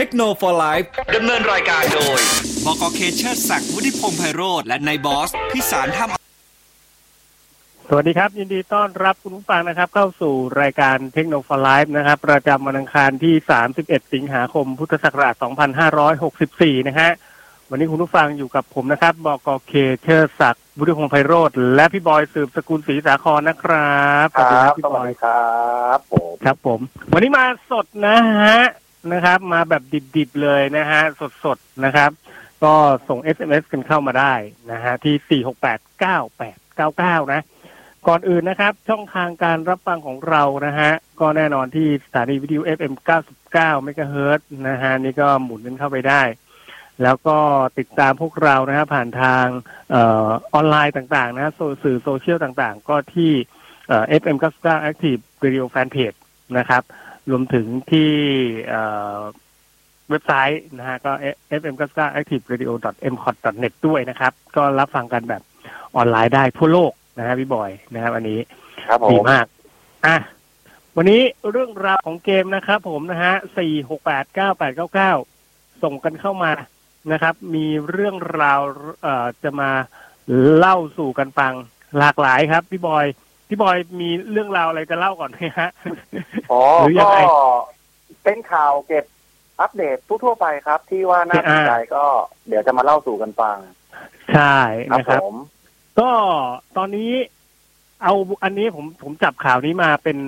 [0.00, 0.76] เทคโนโลยี
[1.14, 2.20] ดำเนินรายการโดย
[2.64, 6.06] บกเคเชอร์ศักดิ์วุฒิพงษ์ไพโรธและนายบอส พิสารท่า
[7.88, 13.34] สวัสดีครับ ยินดีต้อนรับคุณผู้ฟังนะครับ เข้าสู่รายการเทคโนโลยีนะครับ ประจำวันอังคารที่
[13.74, 15.34] 31 สิงหาคม พุทธศักราช
[16.10, 17.10] 2564 นะฮะ
[17.70, 19.72] วันนี้คุณผู้ฟังอยู่กับผมนะครับบกเค
[20.02, 25.52] เชอร์ศักดิ์วุฒิพงษ์ไพโรธและพี่บอยสืบสกุลศรีสาครนะครับครับพี่บอยครั
[25.96, 26.80] บผมครับผม
[27.12, 28.58] วันนี้มาสดนะฮะ
[29.14, 29.82] นะครับ มาแบบ
[30.16, 31.00] ดิบๆเลยนะฮะ
[31.44, 32.10] สดๆนะครับ
[32.64, 32.74] ก็
[33.08, 34.34] ส่ง SMS กันเข้ามาได้
[34.72, 35.42] นะฮะที่
[37.22, 37.42] 4689899 นะ
[38.08, 40.90] ก่อนอื่นนะครับ ช่องทางการรับฟังของเรานะฮะ
[41.20, 42.94] ก็แน่นอนที่สถานีวิทยุ FM
[43.26, 46.22] 99เมกะเฮิรตนะฮะนี่ก็หมุนกันเข้าไปได้
[47.02, 47.38] แล้วก็
[47.78, 49.46] ติดตามพวกเรานะฮะผ่านทาง
[49.94, 51.52] ออนไลน์ต่างๆ นะ
[51.82, 53.32] สื่อโซเชียลต่างๆ ก็ที่
[54.20, 56.18] FM 99 Active Radio Fanpage
[56.58, 56.82] นะครับ
[57.30, 58.10] รวมถึงที่
[60.10, 61.12] เว็บไซต์นะฮะก็
[61.60, 62.70] fm 9 active radio
[63.12, 65.42] m c o t net ด้วยนะครับ ก็รับฟังกันแบบ
[65.96, 68.38] ออนไลน์ได้ทั่วโลกนะฮะพี่บอยนะครับอันนี้
[69.12, 69.46] ดีมาก
[70.06, 70.16] อะ
[70.96, 75.12] วันนี้เรื่องราวของเกมนะครับผมนะฮะสี่หกแปดเก้าแปดเก้าเก้า
[75.82, 76.52] ส่งกันเข้ามา
[77.12, 78.60] นะครับ มีเรื่องราว
[79.02, 79.70] เอ่อจะมา
[80.56, 81.52] เล่าสู่กันฟัง
[81.98, 83.06] หลากหลายครับ พี่บอย
[83.48, 85.70] พี่บอยมีเรื่องราวอะไรจะเล่าก่อนไหมฮะ
[86.50, 86.60] อ๋อ
[86.98, 87.08] ก็
[88.24, 89.04] เป็นข่าวเก็บ
[89.60, 92.04] อัปเดตทั่วไปครับ ที่ว่าน่าสนใจก็
[92.48, 93.56] เดี๋ยวจะมาเล่าสู่กันฟัง
[94.34, 94.58] ใช่
[94.92, 95.20] นะครับ
[96.00, 96.10] ก็
[96.76, 97.12] ตอนนี้
[98.02, 100.18] เอาอันนี้ผมผมจับข่าวนี้มาเป็น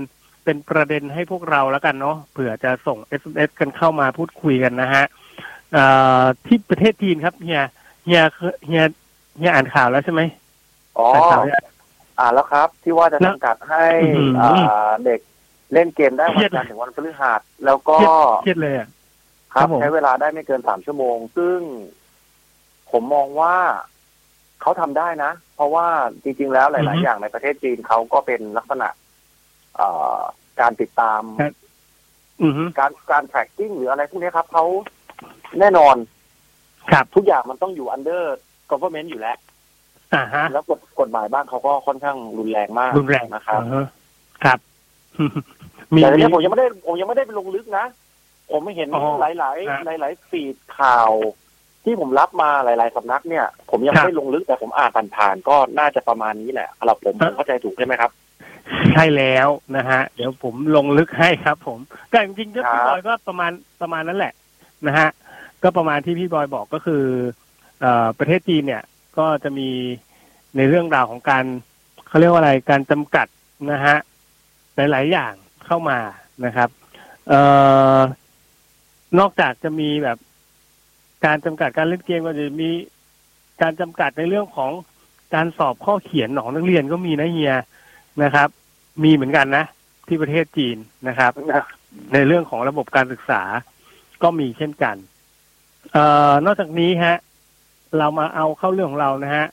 [0.44, 5.04] เป็นประเด็นให้พวกเราแล้วกันเนาะเผื่อจะส่ง SMS กันเข้ามาพูดคุยกันนะฮะ
[6.46, 7.62] ที่ประเทศจีนครับเฮีย
[8.04, 8.22] เฮีย
[8.66, 8.82] เฮีย
[9.38, 10.22] เฮียอ่านข่าวแล้วใช่ไหม
[10.98, 11.06] อ๋อ
[12.18, 13.86] อ่านแล้วครับ ที่ว่าจะจำกัดให้
[14.40, 15.20] อ่าเด็ก
[15.72, 17.96] เล่นเกมได้วันจันทร์ถึงวันพฤหัสแล้วก็
[18.42, 18.74] เครียดเลย
[19.54, 21.58] ครับใช้เวลาได้ไม่เกินสามชั่วโมง ซึ่ง
[22.90, 23.56] ผมมองว่า
[24.60, 25.86] เขาทำได้นะ เพราะว่า
[26.22, 28.88] จริง ๆ แล้วหลาย ๆ อย่างในประเทศจีนเขาก็เป็นลักษณะ
[30.60, 31.22] การติดตาม
[32.78, 34.64] การการ tracking หรืออะไรพวกนี้ครับเขา
[35.58, 35.96] แน่นอน
[36.92, 38.22] ครับทุกอย่างมันต้องอยู่ under
[38.70, 39.38] government อยู่แล้ว
[40.52, 43.60] แล้วกฎกฎหมายบ้านเขาก็ค่อนข้างรุนแรงมากรุนแรงนะครับ
[44.44, 44.58] ครับ
[46.02, 47.86] แต่เนี้ผมยังไม่ได้ผมยังไม่ได้ไปลงลึกนะ
[48.50, 48.88] ผมไม่เห็น
[49.20, 51.10] หลายหลายหลายหลายฟีดข่าว
[51.84, 58.10] ที่ผมรับมาหลาย ๆสำนักเนี่ย ผมยังไม่ได้ลงลึกแต่ผมอ่านผ่านๆก็น่าจะประมาณนี้แหละสำหรับผมผมเข้าใจถูกใช่ไหมครับ
[58.94, 61.78] ใช่แล้วนะฮะ เดี๋ยวผมลงลึกให้ครับ ผม
[62.12, 64.32] ก็จริงๆพี่บอยก็ประมาณประมาณนั้นแหละ
[64.86, 65.08] นะฮะ
[65.62, 67.04] ก็ประมาณที่พี่บอยบอกก็คือ
[67.80, 68.82] เอ่อประเทศจีนเนี่ย
[69.18, 69.68] ก็จะมี
[70.56, 71.44] ในเรื่องราวของการ
[72.08, 73.26] เขาเรียกว่าอะไรการจำกัด
[73.72, 73.96] นะฮะ
[74.76, 75.32] หลาย ๆ อย่าง
[75.66, 75.98] เข้ามา
[76.44, 76.68] นะครับ
[77.28, 77.40] เอ่
[77.96, 77.98] อ
[79.18, 80.18] นอกจากจะมีแบบ
[81.26, 82.70] การจำกัดการเล่นเกมก็จะมี
[83.62, 84.72] การจำกัดในเรื่องของ
[85.34, 87.54] การสอบข้อเขียนของนักเรียนก็มีนะเฮีย
[88.22, 88.48] นะครับ
[89.04, 89.64] มีเหมือนกันนะ
[90.08, 90.76] ที่ประเทศจีน
[91.08, 91.32] นะครับ
[92.12, 93.42] ในเรื่องของระบบการศึกษา
[94.22, 94.96] ก็มีเช่นกัน
[95.92, 97.16] เอ่อนอกจากนี้ฮะ
[97.98, 99.46] เรามาเอาเข้าเรื่องของเรานะฮะ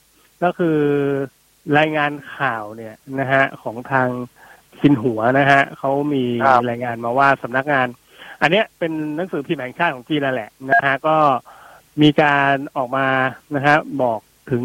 [0.44, 0.78] ก็คือ
[1.78, 4.08] รายงานข่าวเนี่ยนะฮะของทาง
[4.82, 6.24] สินหัวนะฮะเขามี
[6.70, 7.88] รายงานมาว่าสำนักงาน
[8.42, 11.18] อันเนี้ยเป็นหนังสือพิมพ์แห่งชาติของจีนนั่นแหละนะฮะก็
[12.02, 13.08] มีการออกมา
[13.56, 14.20] นะฮะบอก
[14.52, 14.64] ถึง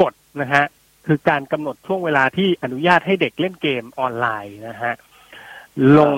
[0.00, 0.64] กฎนะฮะ
[1.06, 4.94] คือการกำหนดช่วงเวลาที่อนุญาตให้เด็กเล่นเกมออนไลน์นะฮะ
[5.98, 6.12] ลง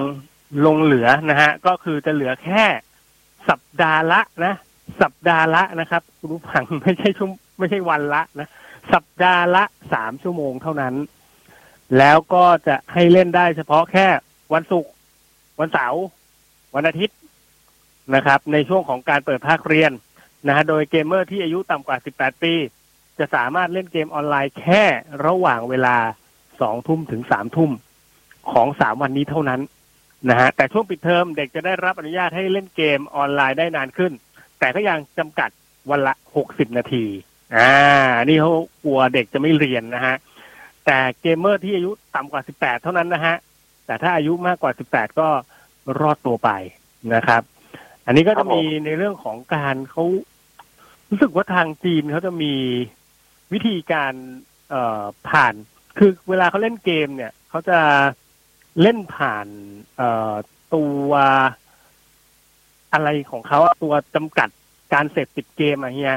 [0.66, 2.64] ลงเหลือนะฮะก็คือจะเหลือแค่
[3.48, 4.54] สัปดาห์ละนะ
[5.00, 8.48] สัปดาห์ละนะครับคุณผู้ฟังไม่ใช่ชั่วไม่ใช่วันละนะ
[8.92, 10.94] สัปดาห์ละสามชั่วโมงเท่านั้น
[11.98, 14.06] แล้วก็จะให้เล่นได้เฉพาะแค่
[14.54, 14.90] วันศุกร์
[15.60, 16.02] วันเสาร์
[16.74, 17.16] วันอาทิตย์
[18.14, 19.92] นะครับ ในช่วงของการเปิดภาคเรียน
[20.46, 22.54] นะฮะโดยเกมเมอร์ที่อายุต่ำกว่า 18 ปี
[23.18, 24.82] จะสามารถเล่นเกมออนไลน์แค่
[25.26, 25.96] ระหว่างเวลา
[26.60, 27.70] สองทุ่มถึงสามทุ่ม
[28.52, 29.60] ของสามวันนี้เท่านั้น
[30.28, 34.12] นะฮะแต่ช่วงปิดเทอมเด็กจะได้รับอนุญาตให้เล่นเกมออนไลน์ได้นานขึ้น
[34.58, 35.50] แต่ก็ยังจำกัด
[35.90, 37.04] วันละหกสิบนาที
[37.56, 37.72] อ่า
[38.24, 38.52] นี่เขา
[38.84, 40.16] กลัวเด็กจะไม่เรียนนะฮะ
[40.86, 43.36] แต่เกมเมอร์ที่อายุต่ำกว่า18เท่านั้นนะฮะ
[43.86, 45.28] แต่ถ้าอายุมากกว่า18ก็
[46.00, 46.50] รอดตัวไป
[47.14, 47.42] นะครับ
[48.06, 50.04] อันนี้ก็จะมีในเรื่องของการเขา
[51.10, 52.54] รู้สึกว่าทางจีนเขาจะมี
[53.52, 54.14] วิธีการ
[54.70, 55.54] เอ่อผ่าน
[55.98, 57.78] คือเวลาเขาเล่นเกมเนี่ยเขาจะ
[58.82, 59.46] เล่นผ่าน
[59.96, 60.34] เอ่อ
[60.74, 61.10] ตัว
[62.96, 64.48] อะไรของเขาตัวจำกัด
[64.92, 66.14] การเสพติดเกมอะเฮีย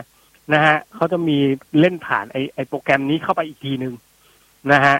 [0.54, 1.38] นะฮะเขาจะมี
[1.80, 3.94] เล่นผ่านไอไอโปรแกรมนี้เข้าไปอีกทีหนึ่ง
[4.72, 4.98] นะฮะ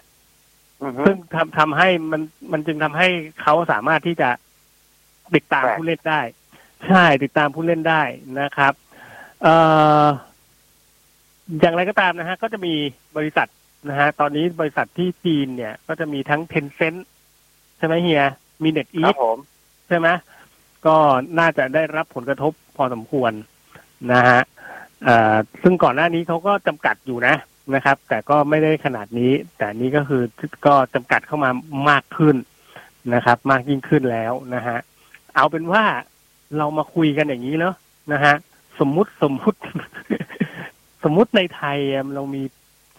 [1.06, 2.22] ซึ่งทำทำให้มัน
[2.52, 3.08] มันจึงทำให้
[3.42, 4.30] เขาสามารถที่จะ
[5.36, 6.22] ติดตามผู้เล่นได้
[6.88, 8.02] ใช่ติดตามผู้เล่นได้
[8.42, 8.74] นะครับ
[9.42, 9.56] เอ่
[10.04, 10.06] อ
[11.60, 12.74] อย่างไรก็ตามนะฮะ ก็จะมี
[13.18, 13.48] บริษัท
[13.90, 17.00] นะฮะ ตอนนี้บริษัทที่จีนเนี่ย ก็จะมีทั้ง Tencent
[17.78, 18.26] ใช่ไหมเฮีย
[18.64, 19.38] มีเน็ตอีครับผม
[19.88, 20.08] ใช่ไหม
[20.86, 20.98] ก็
[21.40, 23.32] น่าจะได้รับผลกระทบพอสมควร
[24.14, 24.42] นะฮะ
[25.62, 27.36] ซึ่งก่อนหน้านี้เขาก็จำกัดอยู่นะ
[27.76, 30.24] นะครับ แต่ก็ไม่ได้ขนาดนี้ แต่นี้ก็คือ
[30.66, 31.52] ก็จำกัดเข้ามา
[31.90, 32.36] มากขึ้น
[33.14, 34.78] นะครับ มากยิ่งขึ้นแล้วนะฮะ
[35.36, 35.84] เอาเป็นว่า
[36.58, 37.76] เรามาคุยกันอย่างนี้เนาะ
[38.14, 38.34] นะฮะ
[38.80, 39.58] สมมุติสมมุติ
[41.04, 41.78] สมมุติในไทย
[42.16, 42.42] เรามี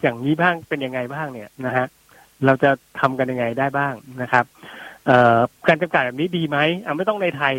[0.02, 1.86] อย่างนี้บ้างเป็นยังไงบ้างเนี่ยนะฮะ
[2.44, 4.44] เราจะทำกันยังไงได้บ้างนะครับ
[5.68, 7.54] การจำกัดแบบนี้ดีไหมอะไม่ต้องในไทย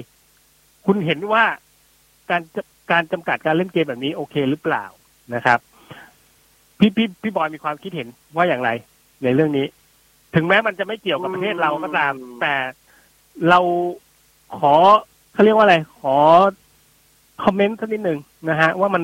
[0.86, 1.44] คุณเห็นว่า
[2.30, 2.62] การจะ
[2.92, 4.86] การจำกัดการเล่นเกมแบบนี้โอเคหรือเปล่า
[5.36, 5.60] นะครับ
[6.80, 8.70] พี่พี่พี่บอยมีความคิดเห็นว่าอย่างไร
[9.24, 9.66] ในเรื่องนี้
[10.36, 12.54] ถึงแม้มันจะไม่เกี่ยวกับประเทศเราก็ตาม แต่
[13.50, 13.60] เรา
[14.58, 14.74] ขอ
[15.34, 16.16] เขาเรียกว่าอะไร ขอ
[17.44, 18.20] คอมเมนต์สักนิดหนึ่ง
[18.50, 19.04] นะฮะ ว่ามัน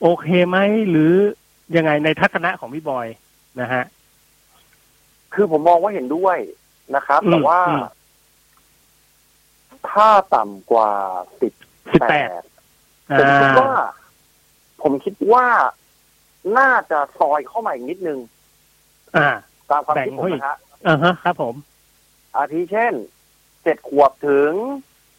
[0.00, 0.58] โอเคไหม
[0.90, 1.12] หรือ
[1.76, 3.06] ยังไงในทัศนะของพี่บอย
[3.60, 3.82] นะฮะ
[5.34, 6.38] คือผมมองว่าเห็นด้วย
[6.96, 7.80] นะครับอืมแต่ว่าอืม
[9.90, 10.90] ถ้าต่ำกว่า
[11.40, 11.52] สิบ
[11.92, 12.42] สิบแปแปด
[13.20, 13.72] ดผมคิดว่า
[14.82, 15.46] ผมคิดว่า
[16.58, 18.18] น่าจะซอยเข้ามาอีกนิดนึง
[19.16, 19.28] อ่า
[19.70, 20.56] ตามความแบ่งคิดผมเข้าอีกนะฮะ
[20.86, 21.54] อ่าฮะ ครับผม
[22.36, 22.94] อาทิเช่น
[23.62, 24.52] เจ็ดขวบถึง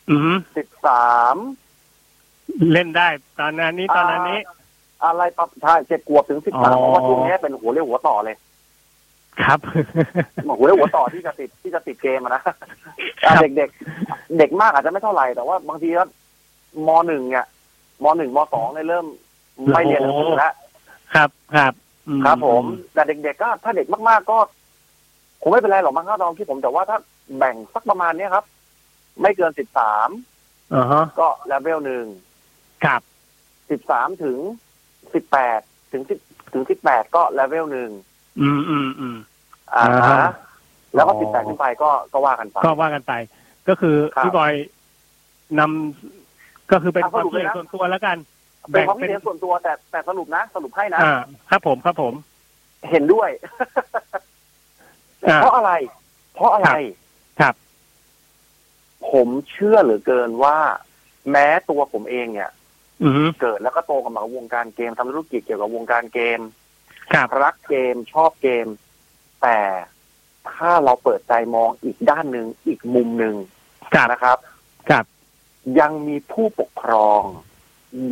[0.10, 1.36] อืมสิบสาม
[2.72, 3.08] เล่นได้
[3.40, 4.40] ตอนนั้นนี้ตอนนั้นนี้
[5.06, 8.38] อะไรปรับใช่เจ็ดขวบถึงสิบอ๋สามอเพราะว่าช่วงนี้เป็นหัวเรียวหัวต่อเลย
[9.46, 9.60] ครับ
[10.46, 12.44] หัวเรียวหัวต่อที่จะติดที่จะติดเกมอะนะ
[13.26, 16.04] อะเด็กเด็กๆเด็กมากอาจจะไม่เท่าไหร่แต่ว่าบางทีก็
[16.88, 17.46] มหนึ่งเนี่ย
[18.04, 19.06] มหนึ่งมสองเนี่ยเริ่ม
[19.74, 20.54] ไม่เรียนหนังสือแล้ว
[21.16, 21.74] ครับครับ
[22.08, 22.64] อืครับผม
[22.94, 24.38] แต่เด็กๆก็ถ้าเด็กมากๆก็
[25.42, 26.98] คงไม่เป็นไรหรอกมั้งครับตอนที่ผมแต่ว่าถ้า
[27.38, 28.46] แบ่งสักประมาณเนี้ยครับ
[29.22, 30.10] ไม่เกินสิบสาม
[30.76, 32.06] อ่าฮะก็เลเวลหนึ่ง
[32.86, 33.02] ครับ
[33.70, 34.38] สิบสามถึง
[35.14, 35.60] สิบแปด
[35.92, 36.20] ถึงสิบ
[36.54, 37.90] ถึงสิบแปดก็เลเวลหนึ่ง
[38.42, 39.18] อืมอืมอืม
[39.76, 40.32] อ่าอ่าฮะฮะ
[40.96, 43.14] แล้วก็อ๋อสิบแปดขึ้นไปก็ก็ว่ากันไป ก็ว่ากันไป
[43.68, 44.54] ก็คือครับพี่บอย
[45.60, 48.18] นำก็คือเป็นอะความสรุปคิดเลยเห็นนะส่วนตัวแล้วกัน
[48.72, 51.14] เป็นความคิดแบ่งเห็นส่วนตัวแต่แต่สรุปนะ สรุปให้นะอ่า
[51.50, 52.14] ครับผมครับผม
[52.90, 53.30] เห็นด้วย
[55.28, 55.72] อ่าเพราะอะไร
[56.36, 56.70] เพราะอะไร
[57.40, 57.56] ครับ
[59.12, 60.58] ผมเชื่อเหลือเกินว่า
[61.32, 62.52] แม้ตัวผมเองเนี่ย
[63.04, 66.40] อืมเกิดแล้วก็โตกับมาวงการเกมทำธุรกิจเกี่ยวกับวงการเกม
[67.14, 68.68] ครับรักเกมชอบเกม
[69.42, 69.60] แต่
[70.56, 73.36] ถ้าเราเปิดใจมองอีกด้านหนึ่งอีกมุมหนึ่ง
[73.94, 74.38] ครับนะครับ
[74.90, 75.06] ครับ
[75.80, 77.22] ยังมีผู้ปกครอง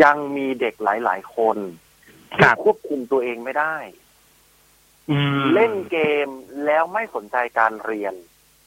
[0.03, 1.57] ยังมีเด็กหลาย ๆ คน
[2.37, 3.75] ครัที่บควบคุมตัวเองไม่ได้
[5.09, 6.27] อืมเล่นเกม
[6.65, 8.13] แล้วไม่สนใจการเรียน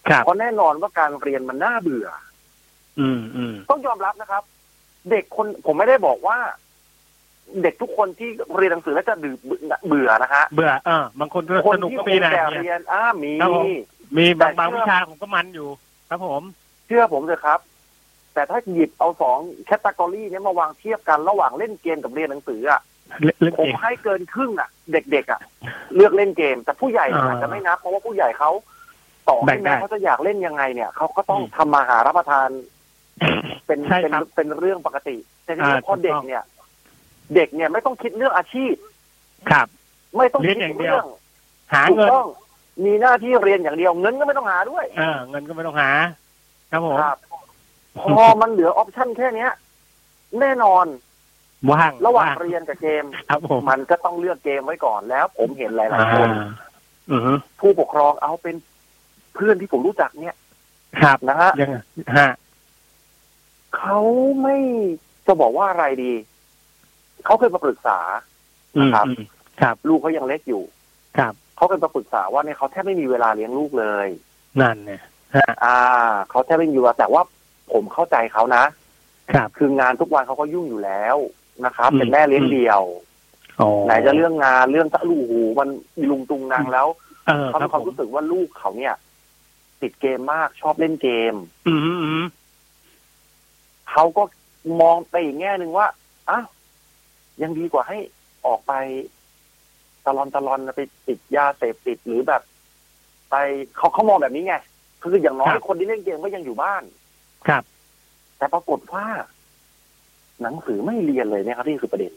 [0.09, 2.09] ครับเพราะแน่นอนว่าการเรียนมันน่าเบื่อ
[3.01, 4.43] อืมอืมต้องยอมรับนะครับ
[5.11, 6.39] เด็กคนผมไม่ได้บอกว่า
[7.63, 9.35] เด็กทุกคนที่เรียนหนังสือแล้วจะดือ
[9.87, 13.65] เบื่อนะฮะเบื่อเออบางคนก็คนสนุกที่ก็คมีงนะแต่เนี่ยเรียนอ้ามีครับผม
[14.17, 15.69] มีบางแต่บางเชื่อวิชาผมก็มันอยู่
[16.11, 16.43] ครับผม
[16.87, 17.61] เชื่อผมเถอะครับ
[18.35, 22.81] แต่ถ้าหยิบเอาสองแคตตากรีนี้มาวางเทียบกันระหว่างเล่นเกมกับเรียนหนังสืออะ
[23.23, 25.41] เล่นเล่นผมเกมให้เกินครึ่งอะ เด็กๆอะ
[25.97, 28.51] เลือกเล่นเกม แต่ผู้ใหญ่เนี่ยอ่าอาจจะไม่นับเพราะว่าผู้ใหญ่เขา
[29.29, 32.49] ต่อแบ่ให้งได้แม้เขาจะอยากเล่นยังไงเนี่ยเขาก็ต้องอืมทำมาหารับประทาน
[33.67, 36.45] เป็นใช่เป็นครับเป็นเรื่องปกติ แต่ทีนี้อ่าพอเด็กถูกต้องเนี่ย
[37.35, 38.75] เด็กเนี่ยไม่ต้องคิดเรื่องอาชีพ
[39.51, 39.67] ครับ
[40.17, 41.09] ไม่ต้องเรียคินดอย่างเดียวเรื่อง
[41.73, 42.27] หาถูกเงินต้อง
[42.85, 45.91] มีหน้าที่เรียนอย่างเดียวเงินก็ไม่ต้องหาด้วยเออเงินก็ไม่ต้องหา
[46.71, 47.19] ครับผมครับ
[48.17, 49.53] พอมันเหลือออปชั่นแค่เนี้ย
[50.41, 50.87] แน่นอน
[51.73, 56.49] ว่างระหว่างว่เรียนกับเกมครับผมมันก็ต้องเลือกเกมไว้ก่อนแล้ว ผมเห็นหลายๆคนอ่า
[57.11, 58.57] อือฮึผู้ปกครองเอาเป็น
[59.35, 60.37] เพื่อนที่ผมรู้จักเนี่ย
[61.03, 61.77] ครับนะฮะยังไง
[62.19, 62.31] ฮะ
[63.77, 63.99] เขา
[64.43, 64.57] ไม่
[65.27, 66.13] จะบอกว่าอะไรดี
[67.25, 67.99] เขาเคยมาปรึกษา
[68.77, 69.25] อืมครับอืม
[69.61, 70.63] ครับ ลูกเขายังเล็กอยู่
[71.19, 74.09] ครับเขาเคยมาปรึกษาว่าเนี่ยเขาแทบไม่มีเวลาเลี้ยงลูกเลย
[74.61, 75.03] นั่นเนี่ย
[75.37, 75.79] ฮะอ่า
[76.31, 77.23] เขาแทบไม่มีเวลาแต่ว่า
[77.73, 78.65] ผมเข้าใจเขานะ
[79.35, 81.17] ครับ คืองานทุกวันเขาก็ยุ่งอยู่แล้ว
[81.65, 82.83] นะครับอืมเป็นแม่เลี้ยงเดี่ยว
[83.61, 85.69] อ๋อไหนจะเรื่องงานเรื่องตะลูหูมัน
[86.11, 86.87] ลุงตุงนางแล้ว
[87.27, 88.95] เออเขาครัมีบความผมรู้สึกว่าลูกเขาเนี่ย
[89.83, 91.35] ติดเกมมากชอบเล่นเกม
[91.67, 92.25] อืมอืมอืม
[93.91, 94.23] เขาก็
[94.81, 95.87] มองไปอีกแง่หนึ่งว่า
[96.31, 96.47] อ้าว
[97.43, 97.99] ยังดีกว่าให้
[98.47, 98.73] ออกไป
[100.05, 102.43] ตะลอนตะลอนไปติดยาเสพติดหรือแบบ
[103.31, 103.35] ไป
[103.77, 104.55] เขาเขามองแบบนี้ไง
[105.03, 106.83] คืออย่างน้อยคนที่เล่นเกมก็ยังอยู่บ้าน
[107.49, 107.63] ครับ
[108.39, 109.07] แต่ปรากฏว่า
[110.43, 112.13] หนังสือไม่เรียนเลยเนี่ยครับที่คือประเด็น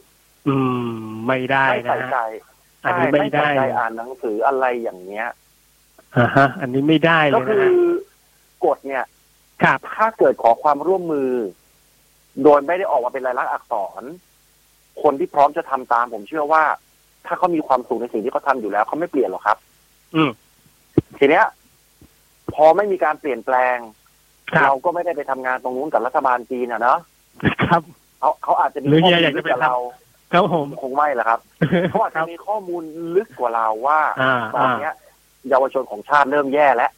[0.48, 0.56] อื
[0.88, 0.90] ม
[1.26, 2.54] ไม่ได้ไม่นะใส่ใจฮะ
[2.84, 5.28] อันนี้ไม่ได้ใส่ใจเลยอ่านหนังสืออะไรอย่างเงี้ย
[6.16, 7.70] อ่าฮะ อันนี้ไม่ได้เลก็ยคืนะอฮะ
[8.64, 9.04] กฎเนี่ย
[9.62, 11.30] ครับ ถ้าเกิดขอความร่วมมือ
[12.42, 14.02] โดยไม่ได้ออกมาเป็นลายลักษณ์อักษร
[15.02, 16.62] คนที่พร้อมจะทำตาม ผมเชื่อว่า
[17.26, 19.58] ถ้าเขามีความสุขในสิ่งที่เขาทำอยู่แล้วเขาไม่เปลี่ยนหรอกครับ
[20.14, 20.30] อืม
[21.18, 21.44] ทีเนี้ย
[22.54, 23.76] พอไม่มีการเปลี่ยนแปลง
[24.50, 26.98] ครับเราก็ไม่ได้ไปทำงานตรงนู้นกับรัฐบาลจีนอะเนาะ
[27.64, 27.82] ครับ
[28.20, 29.76] เขาเขาอาจจะมีหรือข้อเฮีมูยลอยากลึจะกไปกว่าทำเรา
[30.32, 31.40] ครับผมคงไม่แหละครับ
[31.90, 32.82] เขาอาจคจะรับมีข้อมูล
[33.16, 34.94] ลึกกว่าเราว่าอ่าตอนอ่าเนี้ย
[35.48, 36.90] เยาวชนของชาติเริ่มแย่แล้ว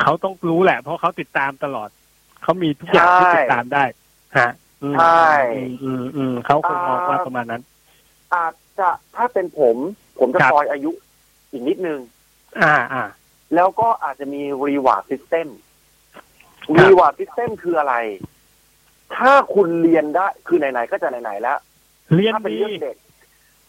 [0.00, 1.88] เขาต้องรู้แหละ เพราะเขาติดตามตลอด
[2.42, 3.84] เขามีทุกอย่างที่ใช่ติดตามได้
[4.38, 4.65] ฮะอืม
[4.98, 7.62] ใช่อืมอืมอืมเขาคงมองว่าประมาณนั้น
[8.34, 9.76] อาจจะถ้าเป็นผม
[10.18, 10.90] ผมจะครับคอยอายุ
[11.50, 12.00] อีกนิดนึง
[12.62, 13.04] อ่าอ่า
[13.54, 15.48] แล้วก็อาจจะมี reward system
[16.14, 16.24] ครับ
[16.80, 17.94] reward system คืออะไร
[19.16, 21.58] ถ้าคุณเรียนได้ คือไหนๆก็จะไหนๆแล้ว
[22.14, 22.96] เรียนถ้าเป็นดีเรื่องเด็ก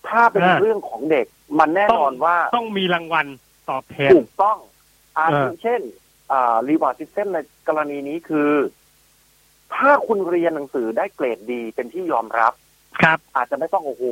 [0.10, 1.28] ถ้าเป็นอ่าเรื่องของเด็ก
[1.60, 3.26] มันแน่นอนว่าต้องมีรางวัล
[3.70, 4.58] ตอบแทนถูกต้อง
[5.18, 5.82] อาเออทิเช่น
[6.32, 7.38] อ่ารีวาร์ดซิสเต็มใน
[7.68, 8.50] กรณีนี้คือ
[9.76, 12.54] ถ้าคุณเรียนหนังสือได้เกรดดีเป็นที่ยอมรับ
[13.02, 14.04] ครับ อาจจะไม่ต้องโอ้โห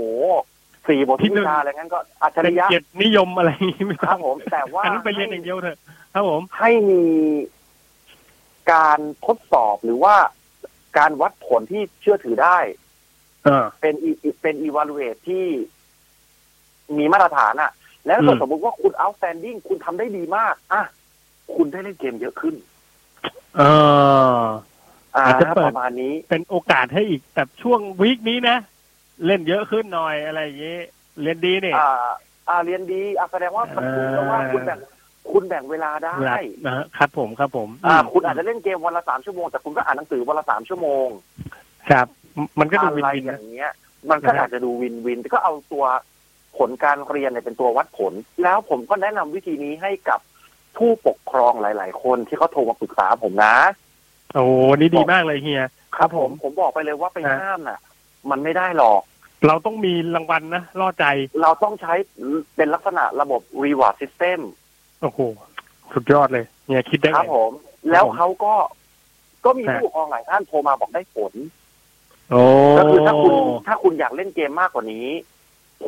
[0.88, 5.78] สี่บทที่หนึ่วิงชาอะไรงั้นก็อัจฉเป็นริยะเกียรตินิยมอะไรอย่างงี้ไม่คต้รัอบงผม แต่ว่าอันนั้นไปเรียนอย่างเดียวเถอะ
[6.14, 7.04] ครับผม ให้มี
[8.72, 10.16] การทดสอบหรือว่า
[10.98, 12.58] การวัดผลที่เชื่อถือได้
[13.44, 15.46] เออเป็น e- เป็น evaluate ที่
[16.98, 17.72] มีมาตรฐานอะ
[18.06, 20.84] แล้วถ้าเกิดอืมสมมติว่าคุณ outstanding คุณทำได้ดีมาก อะ
[21.56, 22.56] คุณได้เล่นเกมเยอะขึ้น
[23.58, 23.62] เอ
[24.42, 24.44] อ
[25.16, 28.58] อ่าอาจจะเปิดประมาณนี้ เป็นโอกาสให้อีกแบบช่วงวีคนี้นะ
[29.26, 30.80] เล่นเยอะขึ้นหน่อยอะไรอย่างงี้
[31.22, 31.92] เรียนดีนี่อ่า
[32.50, 34.80] อ่าเรียนดีอะแสดงว่ามันเออคุณก็ว่าคุณแบ่ง
[35.32, 41.08] คุณแบ่งเวลาได้ครับนะฮะครับผมครับผม อ่ามคุณอาจจะเล่นเกมวันละสามชั่วโมง แต่คุณก็อ่านหนังสือวันละสามชั่วโมง
[41.90, 42.08] ครับ
[42.60, 43.74] มันก็ดูวินอะไรวินอนะย่างเงี้ย
[44.10, 45.86] มันก็นะฮะอาจจะดูวินวินแต่ก็เอาตัว
[46.58, 50.20] ผลการเรียนเนี่ยเป็นตัววัดผล แล้วผมก็แนะนำวิธีนี้ให้กับ
[50.78, 53.56] ผู้ปกครองหลาย ๆ คนที่เขาโทรมาปรึกษาผมนะ
[54.36, 54.46] โอ้
[54.78, 55.64] นี่ดีมากเลยเฮีย
[55.98, 57.80] ครับ ผมผมบอกไปเลยว่าไปฮะห้ามน่ะ
[58.30, 59.02] มันไม่ได้หรอก
[59.48, 61.06] เราต้องมีรางวัลนะล่อใจ
[61.42, 61.94] เราต้องใช้
[62.56, 64.40] เป็นลักษณะระบบ reward system
[65.02, 65.20] โอ้โห
[65.94, 67.52] สุดยอดเลยเฮียคิดได้คไงรับผม
[67.92, 68.54] แล้วผมเขาก็
[69.46, 71.34] ก็มีฮะผู้ปกครองหลายท่านโทรมาบอกได้ผล
[72.32, 72.42] โอ้
[72.78, 73.34] ก็คือถ้าคุณ
[73.68, 75.08] ถ้าคุณอยากเล่นเกมมากกว่านี้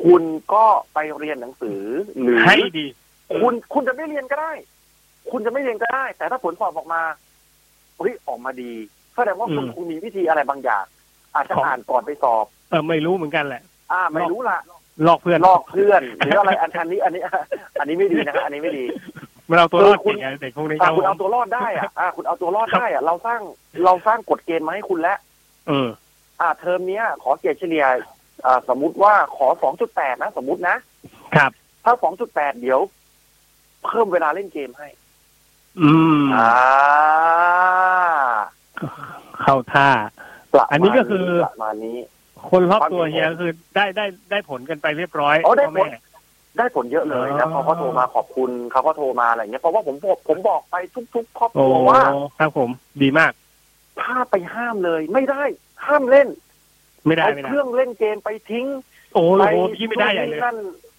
[0.04, 0.24] คุณ
[0.54, 1.82] ก็ไปเรียนหนังสือ
[2.22, 2.86] หรือให้ดี
[3.40, 4.54] คุณคุณจะไม่เรียนก็ได้
[5.32, 7.02] คุณจะไม่เรียนก็ได้ แต่ถ้าผลสอบออกมา
[7.98, 8.72] เฮ้ยออกมาดี
[9.16, 10.86] แสดงว่าคุณอืมคุณมีวิธีอะไรบางอย่าง
[11.34, 13.62] อาจจะของอ่านก่อนไปสอบ เออไม่รู้เหมือนกันแหละ
[13.92, 14.58] อ่า ไม่รู้ละ
[15.08, 17.22] ลอกเพื่อนลอกเพื่อนหรืออะไรอันอันนี้อันนี้
[17.80, 18.86] อันนี้ไม่ดีนะอันนี้ไม่ดี
[19.50, 23.42] มันเอาตัวรอดเออคุณเก่งไงเด็กพวกนี้อ่าเขาคุณเอาตัวรอดได้อะอ่าคุณเอาตัวรอดได้อะเราสร้าง
[23.86, 25.18] เราสร้างกฎเกณฑ์มาให้คุณแล้ว
[25.68, 25.88] เออ
[26.42, 27.86] อ่า เทอมเนี้ย ขอเกรดเฉลี่ย
[28.46, 30.76] อ่าสมมุติว่าขอสองจุดแปดนะ สมมุตินะ
[31.36, 31.52] ครับ
[31.84, 32.80] ถ้าสองจุดแปดเดี๋ยว
[33.86, 34.88] เพิ่มเวลาเล่นเกมให้
[35.82, 35.92] อื
[36.22, 36.50] มอ่า
[39.42, 39.90] เข้าท่า
[40.54, 41.98] ประมาณอันนี้ก็คือประมาณนี้
[42.52, 45.86] คนรอบตัวความคิดเฮียก็คือได้ได้ได้ผลกันไปเรียบร้อยอ๋อได้พ่อผลแม่
[46.58, 50.76] ได้ผลเยอะเลยอ๋นะอพอเขาโทรมาขอบคุณเขาก็โทรมาอะไรเงี้ยเพราะว่าผมบอกผมบอกไป
[51.16, 52.02] ทุกๆครอบคโอ้รัวว่า
[52.40, 52.70] ครับผม
[53.02, 53.32] ดีมาก
[54.02, 55.44] ถ้าไปห้ามเลย ไม่ได้
[55.86, 56.28] ห้ามเล่น
[57.06, 58.66] ไม่ได้เอาไม่เคได้รื่องเล่นเกมไปทิ้ง
[59.14, 59.44] โอ้โหไป
[59.76, 60.58] พี่ไม่ได้ใหญ่เลยนั่น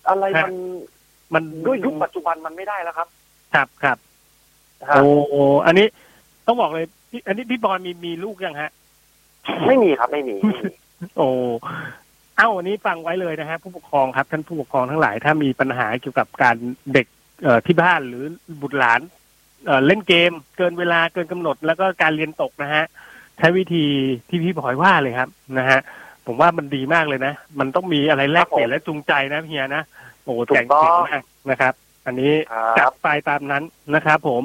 [0.09, 0.55] อะไรฮะมัน
[1.35, 3.09] มันด้วยยุคปัจจุบันมันไม่ได้แล้วครับ
[3.55, 4.08] ครับครับฮะ
[4.91, 5.35] โอ้โห
[5.67, 5.87] อันนี้
[6.47, 8.71] ต้องบอกเลยพี่อันนี้พี่บอลมีมีลูกยังฮะ
[9.67, 10.71] ไม่มีครับไม่มีไม่มี
[11.17, 11.29] โอ้
[12.37, 16.57] เอ้าวันนี้ฟังไว้เลยนะฮะผู้ปกครองครับ ท่านผู้ปกครองทั้งหลาย ถ้ามีปัญหาเกี่ยวกับการ
[16.93, 17.07] เด็ก
[17.43, 18.25] เอ่อที่บ้านหรือ
[18.63, 19.01] บุตรหลาน
[19.67, 22.85] เอ่อเล่นเกม เกินเวลาเกินกำหนด แล้วก็การเรียนตกนะฮะ
[23.39, 23.85] ใช้วิธี
[24.29, 25.81] ที่พี่บอยว่าเลยครับนะฮะ
[26.27, 29.83] ผมว่ามันดีมากเลยนะ มันต้องมีอะไรแลกเปลี่ยนและจูงใจนะเฮียนะ
[30.25, 31.75] โอ้ถูแจ๋งกต้องเจ๋งมากนะครับ
[32.09, 33.63] อันนี้คจัรัดบไปตามนั้น
[33.95, 34.43] นะครับผม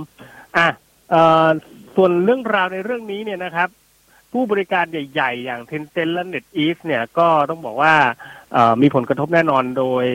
[0.57, 0.67] อะ
[1.09, 1.47] เอ่อ
[1.95, 3.69] ส่วนเรื่องราวในเรื่องนี้เนี่ยนะครับ
[4.33, 7.95] ผู้บริการใหญ่ ๆ อย่าง Tencent และ NetEase เนี่ยก็ต้องบอกว่า
[8.53, 10.05] เอ่อมีผลกระทบแน่นอนโดย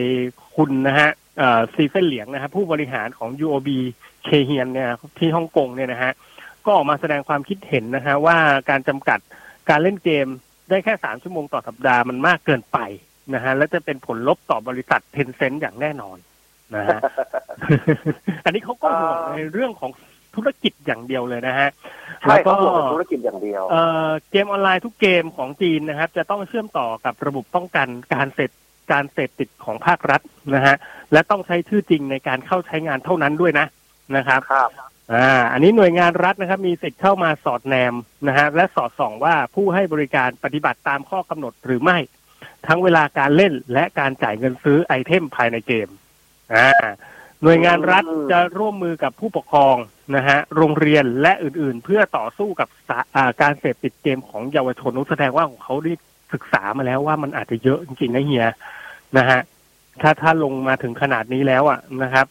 [0.55, 3.69] คุณนะฮะเอ่อซีเฟนเหลียงนะฮะผู้บริหารของ UOB
[4.25, 4.89] เคเฮียนเนี่ย
[5.19, 6.11] ที่ฮ่องกงเนี่ยนะฮะ
[6.65, 8.37] ก็ออกมาแสดงความคิดเห็นนะฮะว่า
[8.69, 9.19] การจำกัด
[9.69, 10.27] การเล่นเกม
[10.69, 12.79] ได้แค่สามชั่วโมงต่อสัปดาห์มันมากเกินไป
[13.33, 16.17] นะฮะและจะเป็นผลลบต่อบริษัท Tencent อย่างแน่นอน
[16.75, 16.99] นะฮะ
[18.45, 19.91] อันนี้เขาก็ห่วงในเรื่องของ
[20.35, 21.69] ธุรกิจอย่างเดียวเลยนะฮะ
[22.21, 28.51] ใช่แล้วก็เขาบอกเป็นธุรกิจอย่างเดียว เอ่อเกมออนไลน์ทุกเกมของจีนนะครับ จะต้องเชื่อมต่อกับระบบป้องกันการเสพ
[28.91, 30.21] การเสพติดของภาครัฐ
[30.55, 30.75] นะฮะ
[31.13, 33.65] และต้องใช้ชื่อจริงในการเข้าใช้งานเท่านั้นด้วยนะ
[34.15, 34.69] นะครับครับ
[35.13, 37.93] อ่าอันนี้หน่วยงานรัฐนะครับ มีสิทธิ์เข้ามาสอดแนม
[38.27, 41.97] นะฮะและสอดส่องว่าผู้ให้บริการปฏิบัติตามข้อกำหนดหรือไม่
[42.67, 45.89] ทั้งเวลาการเล่นและการจ่ายเงินซื้อไอเทมภายในเกม
[46.55, 46.69] อ่า
[47.43, 49.75] หน่วยงานรัฐอืมจะร่วมมือกับผู้ปกครอง
[50.15, 55.93] นะฮะโรงเรียนและอื่นๆ เพื่อต่อสู้กับสาอ่าการเสพติดเกมของเยาวชนนั่นแสดงว่าของเขาได้
[56.33, 58.47] ศึกษามาแล้วว่ามันอาจจะเยอะจริงๆนะเฮีย
[59.17, 59.39] นะฮะ
[60.01, 62.25] ถ้าถ้าลงมาถึงขนาดนี้แล้วอะนะครับ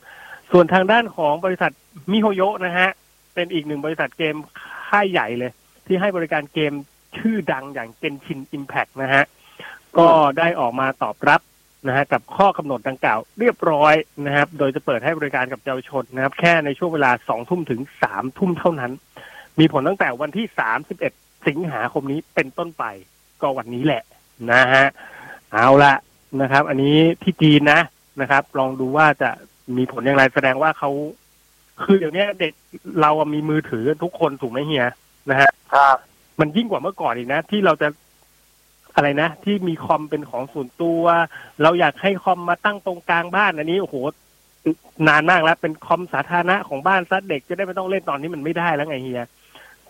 [0.52, 1.72] ส่วนทางด้านของบริษัท
[2.12, 2.88] มิโฮโยะนะฮะ
[3.34, 4.34] เป็นอีกหนึ่งบริษัทเกม
[4.88, 5.50] ค่ายใหญ่เลย
[5.86, 6.72] ที่ให้บริการเกม
[7.18, 9.24] ชื่อดังอย่างเกนชินอิมแพ t นะฮะ
[9.98, 10.06] ก็
[10.38, 11.40] ได้ออกมาตอบรับ
[11.88, 13.94] นะฮะกับข้อกำหนดดังกล่าวเรียบร้อย
[14.26, 18.92] นะครับ โดยจะเปิดให้บริการกับเยาวชนนะครับ แค่ในช่วงเวลาสองทุ่มถึงสามทุ่มเท่านั้น
[19.58, 21.12] มีผลตั้งแต่วันที่สามสิบเอ็ด
[21.48, 22.84] สิงหาคมนี้เป็นต้นไป
[23.40, 24.02] ก็วันนี้แหละ
[24.52, 24.86] นะฮะ
[25.52, 25.94] เอาละ
[26.40, 27.80] นะครับ อันนี้ที่จีนนะ
[28.20, 29.30] นะครับ ลองดูว่าจะ
[29.76, 30.90] มีผลอย่างไรแสดงว่าเขา
[31.82, 32.52] คือเดี๋ยวนี้เด็ก
[33.00, 34.86] เราอะมีมือถือทุกคนถูกไหมเฮีย
[35.30, 35.96] นะฮะครับ
[36.40, 37.88] มันยิ่งกว่าเมื่อก่อนอีกนะ ที่เราจะ
[38.98, 41.02] อะไรนะ ที่มีคอมเป็นของส่วนตัว
[41.62, 43.96] เราอยากให้คอมมาตั้งตรงกลางบ้านอันนี้โอ้โห
[45.08, 49.26] นานมากแล้ว เป็นคอมสาธารณะของบ้านซะเด็กจะได้ไม่ต้องเล่นตอนนี้มันไม่ได้แล้วไงเฮีย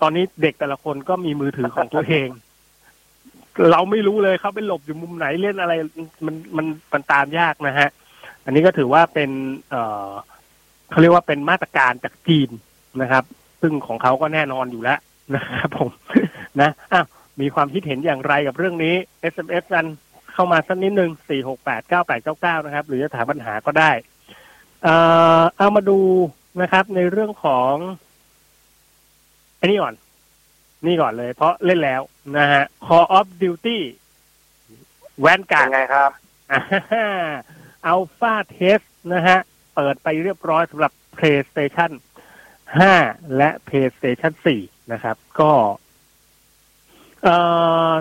[0.03, 2.29] ตอนนี้เด็กแต่ละคนก็มีมือถือของตัวเอง
[3.71, 5.73] เราไม่รู้เลยเขาไปหลบอยู่มุมไหนเล่นอะไร
[6.27, 7.89] มันมันมันตามยากนะฮะ
[8.45, 9.31] อันนี้ก็ถือว่าเป็น
[9.71, 10.11] เอ่อ
[10.91, 12.51] เขาเรียกว่าเป็นมาตรการจากจีน
[13.03, 13.25] นะครับ
[13.61, 14.99] ซึ่งของเขาก็แน่นอนอยู่แล้ว
[15.35, 15.91] นะครับผม
[16.61, 17.07] นะอ้าว
[17.41, 18.95] มีความคิดเห็นอย่างไรกับเรื่องนี้
[19.33, 19.87] SMS กัน
[20.33, 23.91] เข้ามาสักนิดหนึ่งสี่หกแปดเก้าแปดเก้าเก้านะครับ หรือจะถามปัญหาก็ได้
[24.83, 24.95] เอ่
[25.41, 25.99] อเอามาดู
[26.61, 27.75] นะครับ ในเรื่องของ
[29.61, 29.95] อันนี้ก่อน
[30.87, 32.03] นี่ก่อนเลย เพราะเล่นแล้ว
[32.39, 33.79] นะฮะ Call of Duty
[35.21, 36.11] แวนกาเป็นไงครับ
[37.87, 38.81] Alpha Test
[39.13, 39.39] นะฮะ
[39.75, 41.91] เปิดไปเรียบร้อยสำหรับ PlayStation
[42.69, 45.53] 5 และ PlayStation 4 นะครับ ก็
[47.25, 47.29] เอ
[47.91, 47.93] อ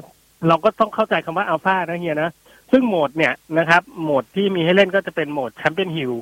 [0.48, 2.32] เราก็ต้องเข้าใจคำว่าอัลฟานะเฮียนะ
[2.72, 6.14] ซึ่งโหมดเนี่ยนะครับ โหมดที่มีให้เล่นก็จะเป็นโหมด Champion Hill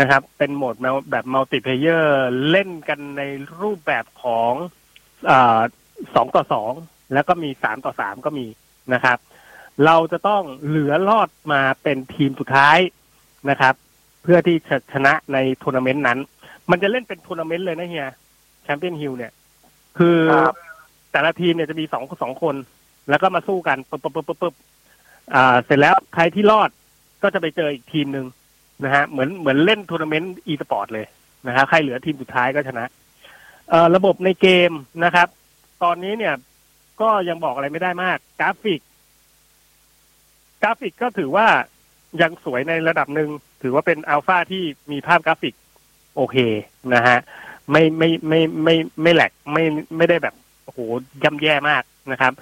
[0.00, 0.74] นะครับ เป็นโหมด
[1.10, 3.22] แบบ multiplayer เล่นกันใน
[3.60, 4.52] รูปแบบของ
[6.14, 6.72] สองต่อสอง
[7.12, 8.46] แล้วก็มีสามต่อสามก็มี
[8.94, 9.18] นะครับ
[9.84, 12.78] เราจะต้องเหลือรอดมาเป็นทีมสุดท้าย
[13.50, 13.74] นะครับ
[14.22, 16.18] เพื่อที่จะชนะในทัวร์นาเมนต์นั้น
[16.70, 18.08] มันจะเล่นเป็นทัวร์นาเมนต์เลยนะเฮีย
[18.62, 19.32] Champion Hill เนี่ย
[19.98, 20.32] คือค
[21.12, 22.54] แต่ละทีมเนี่ยจะมีสองสองคน
[23.08, 24.54] แล้วก็มาสู้กันปึ๊บปึ๊บปึ๊บปึ๊บปึ๊บ
[25.34, 26.70] อ่าเสร็จแล้วใครที่รอด
[27.22, 28.26] ก็จะไปเจออีกทีมหนึ่ง
[28.84, 31.06] นะฮะเหมือนเหมือนเล่นทัวร์นาเมนต์อีสปอร์ตเลย
[31.46, 32.86] นะครับใครเหลือทีมสุดท้ายก็ชนะ
[33.68, 34.70] เอ่อระบบในเกม
[35.04, 35.28] นะครับ
[35.82, 36.34] ตอนนี้เนี่ย
[37.00, 38.80] ก็ยังบอกอะไรไม่ได้มาก กราฟิก
[40.62, 41.46] กราฟิกก็ถือว่า
[42.22, 43.28] ยังสวยในระดับหนึ่ง
[43.62, 45.54] ถือว่าเป็นอัลฟาที่มีภาพกราฟิก
[46.16, 46.36] โอเค
[46.94, 47.18] นะฮะ
[47.70, 49.64] ไม่ไม่ไม่ไม่ไม่แหลกไม่
[49.96, 50.78] ไม่ได้แบบ โอ้โห
[51.24, 52.32] ย่ำแย่มากนะครับ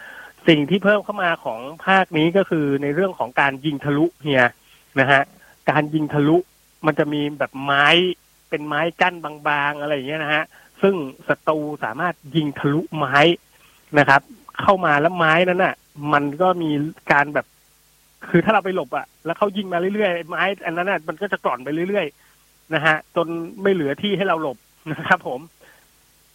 [0.48, 4.44] สิ่งที่เพิ่มเข้ามาของภาคนี้ก็คือในเรื่องของการยิงทะลุเฮีย
[5.00, 5.22] นะฮะ
[5.70, 6.36] การยิงทะลุ
[6.86, 7.86] มันจะมีแบบไม้
[8.50, 10.44] เป็นไม้กั้นบางๆอะไรอย่างเงี้ยนะฮะ
[10.82, 10.94] ซึ่ง
[11.28, 13.18] ศัตรูสามารถยิงทะลุไม้
[13.98, 14.22] นะครับ
[14.60, 15.74] เข้ามาแล้วไม้นั้นน่ะ
[16.12, 16.70] มันก็มี
[17.12, 17.46] การแบบ
[18.28, 23.26] คือถ้าเราไปหลบอะ แล้วเขายิงมาเรื่อยๆไม้อันนั้นน่ะมันก็จะกร่อนไปเรื่อยๆนะฮะจน
[23.62, 24.58] ไม่เหลือที่ให้เราหลบ
[24.92, 25.40] นะครับ ผม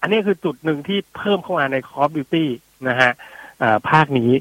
[0.06, 2.46] อันนี้คือจุดหนึ่งที่เพิ่มเข้ามาใน Call of Duty
[2.88, 3.12] นะฮะ
[3.62, 4.32] อ่าภาคนี้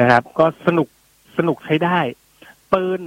[0.00, 0.88] นะครับ ก็สนุก
[1.36, 1.98] สนุกใช้ได้
[2.72, 3.00] ปืน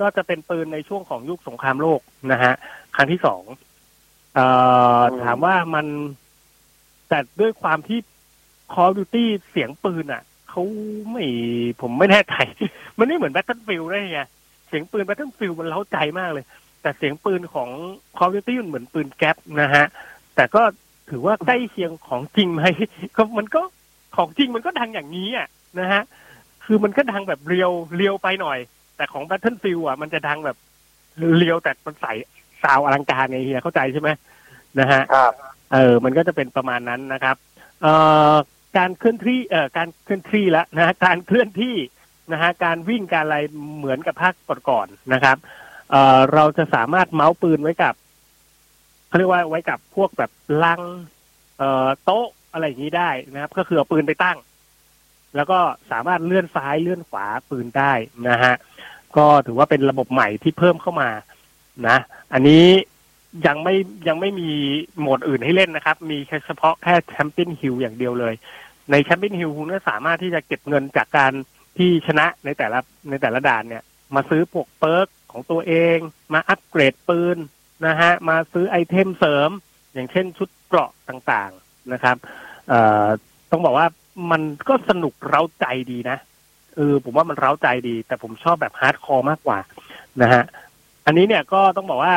[0.00, 2.00] ก็จะเป็นปืนในช่วงของยุคสงครามโลก
[2.32, 2.52] นะฮะ
[2.96, 3.42] ครั้งที่สอง
[4.34, 4.46] เอ่
[4.98, 5.86] ออืมถามว่ามัน
[7.08, 7.98] แต่ด้วยความที่
[8.72, 10.62] Call of Duty เสียงปืนอะเขา
[11.10, 11.24] ไม่
[11.80, 12.34] ผมไม่แน่ใจ
[12.98, 14.20] มันไม่เหมือน Battlefield ได้ไง
[14.68, 16.44] เสียงปืน Battlefield มันเล้าใจมากเลย
[16.82, 17.68] แต่เสียงปืนของ
[18.16, 19.86] Call of Duty มันเหมือนปืนแก๊ปนะฮะ
[20.36, 20.62] แต่ก็
[21.10, 22.62] ถือว่าใกล้เคียงของจริงไหม
[23.16, 23.62] ก็มันก็
[24.16, 25.48] ของจริงมันก็ดังอย่างนี้อะ
[25.80, 26.02] นะฮะ
[26.64, 28.58] คือมันก็ดังแบบเรียวเรียวไปหน่อย
[28.96, 30.56] แต่ของ Battlefield อะมันจะดังแบบ
[31.36, 32.12] เรียวแต่มันใส่
[32.62, 34.10] ซาวอลังการไงเฮียเข้าใจใช่ไหม
[34.80, 35.32] นะฮะครับ
[35.72, 37.36] เออ มันก็จะเป็นประมาณนั้นนะครับ
[37.82, 37.94] เอ่
[38.32, 38.34] อ
[38.78, 41.76] การเคลื่อนที่เอ่อการเคลื่อนที่แล้วนะฮะการเคลื่อนที่
[42.32, 43.38] นะฮะการวิ่งการอะไร
[43.76, 44.34] เหมือนกับภาค
[44.70, 45.36] ก่อนๆนะครับ
[45.90, 47.94] เอ่อเราจะสามารถเมาส์ปืนไว้กับ
[49.14, 50.30] เขาเรียกว่าไว้กับพวกแบบ
[50.64, 50.80] ลัง
[51.58, 54.38] เอ่อโต๊ะอะไรอย่างนี้ได้นะครับ ก็คือเอาปืนไปตั้ง
[55.36, 55.58] แล้วก็
[55.90, 57.92] สามารถเลื่อนซ้ายเลื่อนขวาปืนได้
[58.28, 58.54] นะฮะ
[59.16, 61.10] ก็ถือว่าเป็นระบบใหม่ที่เพิ่มเข้ามา
[61.88, 61.98] นะ
[62.32, 62.64] อันนี้
[63.46, 63.74] ยังไม่
[64.08, 64.50] ยังไม่มี
[64.98, 68.34] โหมดอื่นให้เล่นนะครับ มีแค่เฉพาะแค่ Champion Hill อย่างเดียวเลย
[68.90, 71.32] ใน Champion Hill คุณก็สามารถที่จะเก็บเงินจากการ
[71.76, 72.78] ที่ชนะในแต่ละ
[73.10, 73.82] ในแต่ละด่านเนี่ย
[74.14, 75.96] มาซื้อพวก perk ของตัวเอง
[76.32, 77.38] มาอัปเกรดปืน
[77.86, 79.50] นะฮะมาซื้อไอเทมเสริม
[79.94, 82.16] อย่างเช่นชุดเกราะต่างๆนะครับ
[82.68, 83.06] เอ่อ
[83.50, 83.86] ต้องบอกว่า
[84.30, 86.18] มันก็สนุกเร้าใจดีนะ
[86.76, 89.58] เออผมว่ามันเร้าใจดี แต่ผมชอบแบบ hardcore มากกว่า
[90.22, 90.42] นะฮะ
[91.06, 92.14] อันนี้เนี่ยก็ต้องบอกว่า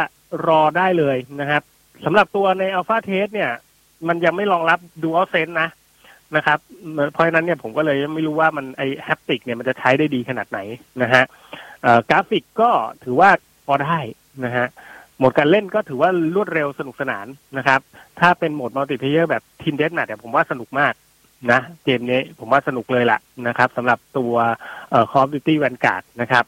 [0.48, 1.62] รอได้เลยนะครับ
[2.06, 3.52] สำหรับตัวใน Alpha Test เนี่ย
[4.08, 5.70] มันยังไม่รองรับ Dual Sense นะ
[6.36, 6.60] นะครับ
[7.14, 10.60] เพราะนั้นเนี่ยผมก็เลยไม่รู้ว่ามันไอ haptic เนี่ยมันจะใช้ได้ดีขนาดไหน
[11.02, 11.24] นะฮะ
[12.10, 12.70] กราฟิกก็
[13.04, 13.30] ถือว่า
[13.66, 13.98] พอได้
[14.46, 14.68] นะฮะ
[15.18, 17.28] โหมดการเล่นก็ถือว่ารวดเร็วสนุกสนาน
[17.58, 17.80] นะครับ
[18.20, 20.94] ถ้าเป็นโหมด multiplayer แบบ team deathmatch เนี่ยผมว่าสนุกมาก
[21.52, 24.34] นะเกมนี้ผมว่าสนุกเลยล่ะนะครับสำหรับตัว
[24.90, 26.46] เอ่อ Call of Duty Vanguard นะครับ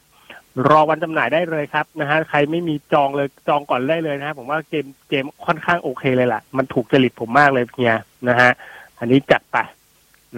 [0.68, 7.94] รอวันจำหน่ายได้เลยครับนะฮะใครไม่มีจองเลยจองก่อนได้เลยนะฮะผมว่าเกมเกมค่อนข้างโอเคเลยล่ะ มันถูกจริตผมมากเลยเฮีย
[8.28, 8.50] นะฮะ
[8.98, 9.56] อันนี้จัดไป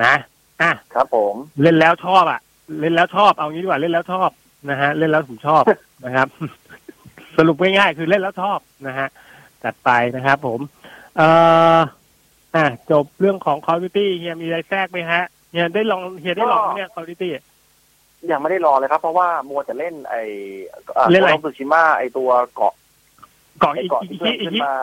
[0.03, 0.15] นะ
[0.61, 2.41] อะครับผมเล่นแล้วชอบอะ
[2.81, 4.31] เล่นแล้วชอบเอางี้ดีกว่าเล่นแล้วชอบ
[4.71, 5.63] นะฮะ เล่นแล้วผมชอบ
[6.05, 6.29] นะครับ
[7.37, 9.09] สรุปง่ายๆคือเล่นแล้วชอบนะฮะ
[9.65, 10.61] จัดไปนะครับผม
[11.17, 11.29] เอ่
[11.77, 11.79] อ
[12.57, 17.29] อะจบเรื่องของ Call of Duty เฮียมีอะไรแทรกไหมฮะเฮียได้ลองเฮียได้ลองไหมเนี่ย Call of Duty
[18.31, 20.23] ยังไม่ได้รอเลยครับ เพราะว่ามัวจะเล่นไอ้
[21.13, 22.75] เล่นอะไรโซูชิมะไอ้ตัวเกาะ
[23.61, 24.75] เกาะไอ้อีกเกาะอีกที่ทีเพิ่มอีกขึ้นทีมา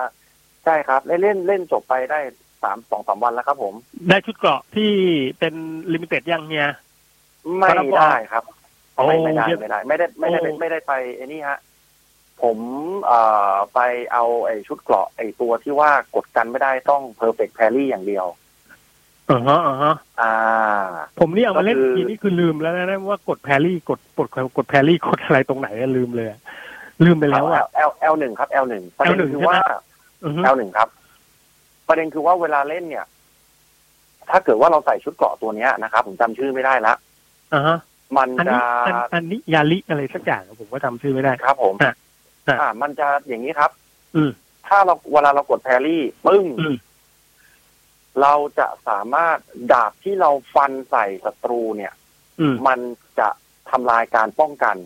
[0.64, 2.20] ใช่ครับเล่นเล่นเล่นจบไปได้
[2.64, 3.74] สามสองสามวันแล้วครับ ผม
[4.10, 4.92] ได้ชุดเกราะที่
[5.40, 5.54] เป็น
[5.94, 6.68] limited ยังเฮีย
[7.58, 8.44] ไม่ครับผมได้ครับ
[8.96, 11.60] โอ้ไม่ไม่ได้เยี่ยมไม่ได้ไม่ได้ไม่ได้โอ้ไม่ได้ไปไอ้นี่ฮะ
[12.42, 12.58] ผม
[13.06, 13.22] เอ่
[13.52, 13.80] อไป
[14.14, 18.26] เอาไอ้ชุดเกราะไอ้ตัวที่ว่ากดกันไม่ได้ต้อง perfect parry อย่างเดียว
[19.32, 20.34] อ่าฮะอ่าฮะอ่า
[21.20, 26.40] ผมนี่เอามาเล่นก็คือทีนี่คือลืมแล้วนะว่ากด parry กดกดกด parry กดอะไรตรงไหนอะลืมเลยอะ
[27.06, 29.74] ลืมไปแล้วอะ L L หนึ่งครับ L หนึ่งประเด็น L1 คือว่าใช่ไหม
[30.24, 30.90] อือฮึ L หนึ่งครับ
[31.88, 33.06] ประเด็นคือว่าเวลาเล่นเนี่ย
[34.30, 36.94] ถ้าเกิดว่าเราใส่ชุดเกราะตัวเนี้ยนะครับผมจำชื่อไม่ได้ละ
[37.54, 37.78] อ่าฮะ
[38.18, 41.74] มันอันจะนี้อันอันนี้ยาลิอะไรสักอย่างอะผมก็จำชื่อไม่ได้ครับ ผม
[42.50, 43.72] อะอะอ่า มันจะอย่างนี้ครับ
[44.16, 44.32] อืม
[44.68, 46.76] ถ้าเราเวลาเรากดแพรรี่ปึ้งอืม
[48.22, 49.38] เราจะสามารถ
[49.72, 51.94] ดาบที่เราฟันใส่ศัตรูเนี่ย
[52.40, 52.80] อืมมัน
[53.20, 53.30] จะ
[53.70, 54.78] ทำลายการป้องกัน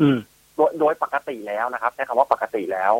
[0.00, 0.18] อืม
[0.56, 2.94] โดยโดยปกติแล้วนะครับใช้คำว่าปกติแล้ว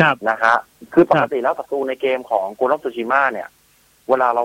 [0.00, 0.56] ครับนะฮะ
[0.92, 3.48] คือปกติแล้วศัตรูในเกมของโกล of ซูชิมะเนี่ย
[4.08, 4.42] เวลาเรา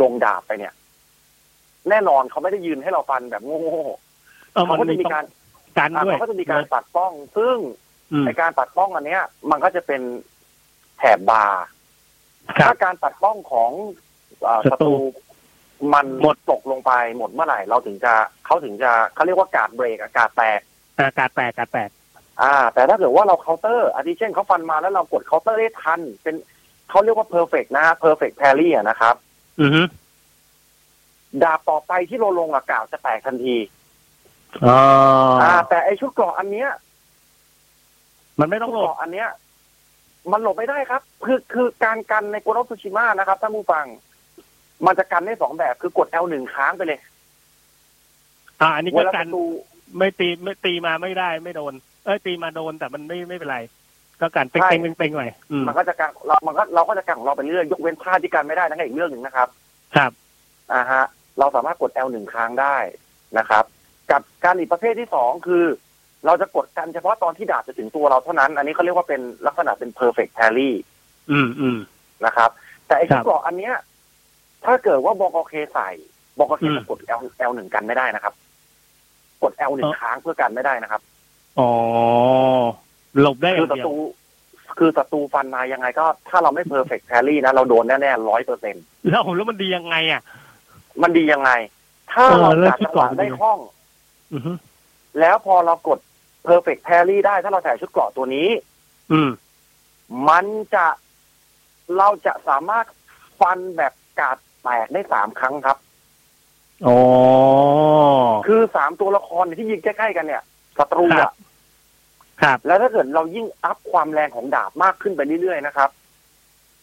[0.00, 0.72] ลงดาบไปเนี่ย
[1.88, 3.60] แน่นอนเขาไม่ได้ยืนให้เราฟันแบบโง่
[4.52, 5.24] เออๆมัเขานก็มีจะมีต้องการ
[5.78, 7.74] กันอะด้วยเขาก็จะมีการปัดป้อง ซึ่งอืม
[8.26, 10.02] ในการปัดป้องอันเนี้ย มันก็จะเป็น
[10.98, 11.62] แถบบาร์
[12.58, 13.70] ครัถ้าบการปัดป้องของ
[14.46, 15.02] อ่าศัตรูศัตรู
[15.94, 18.14] มันหมดตกลงไปหมดเมื่อไหร่เราถึงจะ
[18.46, 20.60] เขาถึงจะเขาเรียกว่า guard break การ์ดแตก
[20.98, 21.90] การ์ดแตกการ์ดแตก
[22.42, 26.34] อ่า แต่ถ้าเกิดว่าเราเคาน์เตอร์อาทิเช่นเขาฟันมาแล้วเรากดเคาน์เตอร์ได้ทัน เป็น
[26.90, 29.14] เขาเรียกว่า perfect นะฮะ perfect parry นะครับ
[29.60, 29.82] อือฮึ
[31.42, 33.56] ดาบต่อไปที่เราลงการ์ดจะแตกทันที
[34.66, 34.78] อ๋อ
[35.42, 36.68] อ่าแต่ไอชุดเกราะอันเนี้ย
[38.40, 39.28] มันไม่ต้องหลบชุดเกราะอันเนี้ย
[40.32, 43.86] มันหลบไม่ได้ครับ คือคือการกันในโกโรซุชิมะนะครับท่านผู้ฟัง
[44.86, 47.00] มันจะกันได้สองแบบคือกด L หนึ่งค้างไปเลย
[48.60, 49.44] อ่า อันนี้เวก็ลากัศันตรู
[49.98, 51.74] ไม่ตีไม่ตีมาไม่ได้ไม่โดน
[52.04, 53.58] เอ้ยตีมาโดนแต่มันไม่ไม่เป็นไร
[54.20, 59.48] ก็กันเต็งใช่เต็งเต็งเต็งหน่อยอืมมันก็จะกันเรามันก็เราก็จะกันของเราไปเรื่อยยกเว้นท่าที่กันไม่ได้นั่นก็อีกเรื่องหนึ่งนะครับ
[59.96, 60.12] ครับ
[60.72, 61.04] อ่าฮะ
[61.38, 62.76] เราสามารถกด L หนึ่งค้างได้
[63.38, 63.64] นะครับ
[64.10, 65.64] กับการอีกประเภทที่สองคือ
[66.26, 70.70] เราจะกดกันเฉพาะตอนที่ดาบจะถึงตัวเราเท่านั้น อันนี้เขาเรียกว่าเป็นลักษณะเป็น perfect parry
[71.30, 71.78] อืมอืม
[72.26, 72.50] นะครับ
[72.86, 73.74] แต่ไอ้ครัชุดบเกราะอันเนี้ย
[74.64, 75.88] ถ้าเกิดว่าบกเคใส่
[76.38, 78.34] บกเคอืมจะกด L L หนึ่งกันไม่ได้นะครับ
[79.42, 81.00] กด L หนึ่งค้างเพื่อกันไม่ได้นะครับ
[81.58, 81.70] อ๋อ
[83.20, 83.94] หลบได้อคือย่างศัเดียตวรู
[84.78, 88.76] คือศัตรูฟันมายังไงก็ ถ้าเราไม่ perfect parry นะเราโดนแน่ๆร้อยเปอร์เซ็น
[89.08, 90.22] แล้วแล้วมันดียังไงอะ
[91.02, 91.50] มันดียังไง
[92.12, 93.58] ถ้าเออเราแล้วจัดชุดจังเกหราะวะมันดีได้คล่อง
[94.32, 94.52] อือฮึ
[95.20, 95.98] แล้วพอเรากด
[96.46, 98.48] perfect parry ได้ถ้าเราใส่ชุดเกราะตัวนี้
[99.12, 99.30] อืม
[100.28, 100.86] มันจะ
[101.96, 102.86] เราจะสามารถ
[103.40, 105.78] ฟันแบบกาดแตกได้สามครั้งครับ
[106.86, 106.98] อ๋อ
[108.46, 110.42] คือสามตัวละครเนี่ยที่ยิงใกล้ๆกันเนี่ย
[110.78, 111.32] ศัตรูครัอะบ
[112.42, 115.90] ครับแล้วถ้าเกิดเรายิ่งอัพความแรงของดาบมากขึ้นไปเรื่อยๆนะครับ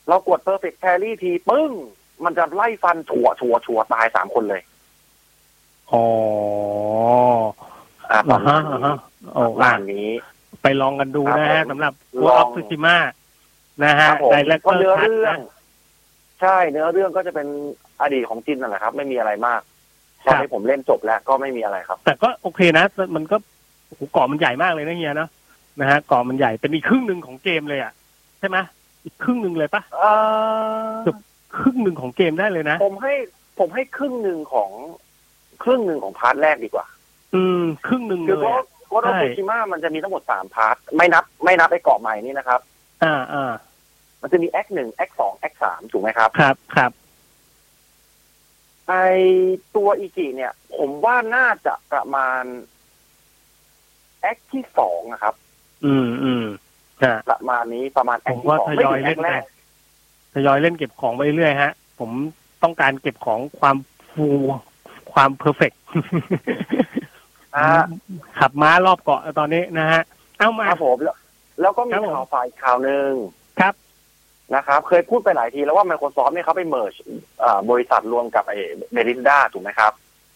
[0.07, 1.71] เรากด perfect parry ทีปึ้ง
[2.23, 4.61] มันจะไล่ฟันถั่วถั่วถั่วตายสามคนเลย
[5.91, 6.05] อ๋อ
[8.11, 8.97] อ่าปอ่าระมาฮะณอ่านี้ฮะ
[9.33, 10.09] โอ้ประมาณนี้
[10.61, 11.93] ไปลองกันดูนะครัฮะบผมสำหรับ
[12.25, 12.95] ล Ghost อง of Tsushima
[13.83, 15.39] นะคฮะรับผมไดเรคก็เตอร์เนื้อคัทเรื่องนะ
[16.41, 17.47] ใช่เนื้อเรื่องก็จะเป็น
[18.01, 19.61] อดีตของจินนั่นแหละครับ ไม่มีอะไรมาก
[20.25, 23.37] ครัตอบนนี้ผมเล่นจบแล้วก็ไม่มีอะไรครับ แต่ก็โอเคนะ มันก็
[23.87, 25.29] โอ้โหเกาะมันใหญ่มากเลยนะเฮียเนอะ
[25.79, 27.91] นะฮะเกาะมันใหญ่เป็นอีกครึ่งหนึ่งของเกมเลยอะ
[28.39, 28.57] ใช่ไหม
[29.03, 30.11] อีกครึ่งหนึ่งเลยปะเอ่
[30.91, 31.15] อ
[31.57, 33.13] ครึ่งหนึ่งของเกมได้เลยนะ ผมให้
[33.59, 34.71] ผมให้ครึ่งหนึ่งของ
[35.63, 36.85] ครึ่งหนึ่งของพาร์ทแรกดีกว่า
[37.33, 42.59] อืม ครึ่งหนึ่งคืเลอยเพราะอะโกโดใช่ฟูชิมะมันจะมีทั้งหมดสามพาร์ทไม่นับไม่นับไอ้เกาะใหม่นี่นะครับ
[43.03, 43.53] อ่าอ่า
[44.21, 46.91] มันจะมีแอคหนึ่งแอคสองแอคสามถูกไหมครับ ครับครับ
[48.87, 48.93] ไอ
[49.75, 52.43] ตัวอีกิเนี่ย ผมว่าน่าจะประมาณ
[54.21, 55.35] act ที่สองนะครับ
[55.85, 56.45] อืมอืม
[57.03, 59.43] อ่าปรประมาณนี้ประมาณผมว่าทยอยเล่นแรไปก
[60.33, 62.11] ทยอยเล่นเก็บของไปเรื่อยๆฮะ ผม
[62.63, 63.77] ต้องการเก็บของความ
[64.11, 64.27] ฟู
[65.13, 65.71] ความ perfect
[67.55, 67.67] อ่า
[68.39, 70.01] ขับม้ารอบเกาะตอนนี้นะฮะ
[70.37, 71.15] เอามาครับผมแล้ว
[71.61, 73.11] แล้วก็มีครับผมข่าวฝ่ายข่าวหนึ่ง
[73.59, 73.73] ครับ
[74.55, 76.93] นะครับ เคยพูดไปหลายทีแล้วว่า Microsoft เนี่ยเขาไป merge
[77.69, 78.57] บริษัทรวมกับไอ้
[78.91, 79.93] Bethesda ถูกไหมครับ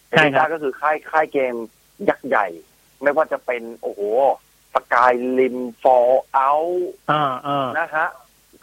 [0.09, 1.53] เบใช่รินครัดาบก็คือค่ายค่ายเกม
[2.09, 2.47] ยักษ์ใหญ่
[3.01, 4.01] ไม่ว่าจะเป็นโอ้โห
[4.73, 6.51] สกายลิมฟอลเอา
[7.11, 8.07] อ่าอ่านะฮะ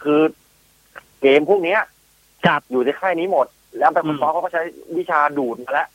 [0.03, 0.21] คือ
[1.21, 1.81] เกมพวกเนี้ย
[2.47, 3.47] ครับอยู่ในค่ายนี้หมด
[3.79, 4.62] แล้วไปอืคุณมซอฟเขาก็ใช้
[4.99, 5.88] วิชาดูดมาแล้ว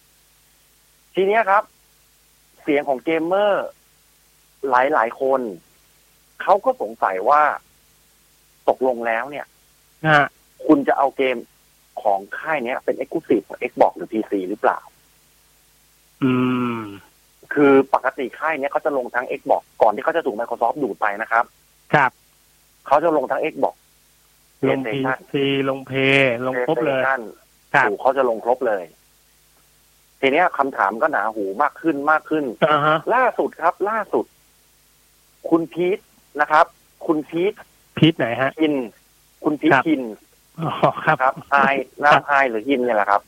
[1.16, 1.64] ทีเนี้ยครับ
[2.62, 3.68] เสียงของเกมเมอร์
[4.70, 5.42] หลายหลายๆคน
[6.42, 7.42] เขาก็สงสัยว่า
[8.70, 9.46] ตกลงแล้วเนี่ย
[10.08, 10.26] ฮะ
[10.66, 11.38] คุณจะเอาเกม
[12.02, 14.80] ของค่ายเนี้ย เป็น e x c l u s i v e ของ Xbox หรือ PC หรือเปล่า
[16.24, 16.34] อื
[16.78, 16.80] ม
[17.54, 21.46] คือปกติค่ายเนี้ยเขาจะลงทั้ง Xbox ก่อนที่เขาจะถูก Microsoft ดูดไปนะครับ
[21.94, 22.12] ครับ
[22.88, 23.76] เขาจะลงทั้ง Xbox
[24.70, 27.22] ลงพี PlayStation ซีลงเพย์ลงครบเลย PlayStation
[27.74, 28.84] ครับถูกเขาจะลงครบเลย
[30.22, 34.26] ทีเนี้ยคำถามก็หนาหูมากขึ้นมากขึ้นอ่าฮะล่าสุดครับ ล่าสุด
[35.50, 36.00] คุณพีท
[36.42, 36.66] นะครับ
[37.06, 37.54] คุณพีท
[37.98, 38.74] พีทไหนฮะคิน
[39.44, 40.02] คุณพีทครับคิน
[40.60, 40.72] อ๋อ
[41.06, 41.56] ครับนะครับไอ
[42.04, 43.22] น้ำไอหรือฮินเนี่ยแหละครับ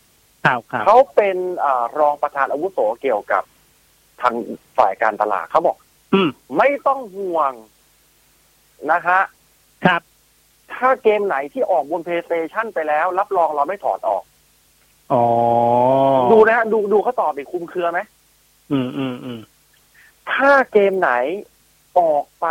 [0.46, 3.44] ครับครับเขาเป็นเออรองประธานอาวุโสเกี่ยวกับ
[4.22, 4.34] ทาง
[4.78, 5.78] ฝ่ายการตลาดเขาบอก
[6.14, 7.54] อืมไม่ต้องห่วง
[8.92, 9.20] นะฮะ
[9.86, 10.02] ครับ
[10.74, 14.24] ถ้าเกมไหนที่ออกบน PlayStation ไปแล้ว รับรองเราไม่ถอดออก
[15.12, 15.26] อ๋อ
[16.32, 18.00] ดูนะฮะดูดูเขาตอบอีกคุมเครือไหม
[18.72, 19.40] อืมอืมอืม
[20.32, 21.12] ถ้าเกมไหน
[22.00, 22.48] ออกไป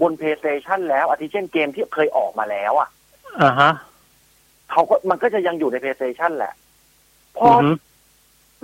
[0.00, 2.88] บน PlayStation แล้วอาทิเช่นเกมที่เคยออกมาแล้วอะ
[3.42, 3.70] อ่าฮะ
[4.70, 6.54] เขาก็มันก็จะยังอยู่ใน PlayStation แหละ
[7.38, 7.76] พออือม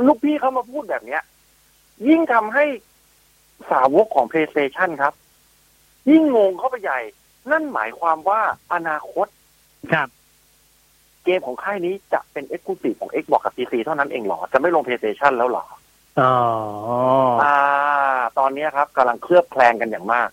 [0.06, 1.22] ลูกพี่เขามาพูดแบบเนี้ย
[2.08, 2.64] ยิ่งทำให้
[3.70, 5.14] สาวกของ PlayStation ครับ
[6.10, 7.00] ยิ่งงงเข้าไปใหญ่
[7.50, 8.40] นั่นหมายความว่า
[8.72, 9.26] อนาคต
[9.92, 10.08] ครับ
[11.28, 14.38] เกมของค่ายนี้จะเป็น e x c l u s i v e ของ Xbox กับ PC เท่านั้นเองเหรอ
[14.52, 15.64] จะไม่ลง PlayStation แล้วเหรอ
[16.20, 16.34] อ๋อ
[17.42, 17.58] อ่า
[18.38, 20.28] ตอนเนี้ยครับกำลังเคลือบแคลงกันอย่างมาก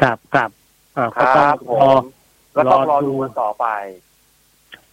[0.00, 0.50] ครับครับ
[0.96, 2.02] อ่าก็ต้องรอครับผม
[2.56, 3.66] ก็ต้องรอรอดูดูกันต่อไป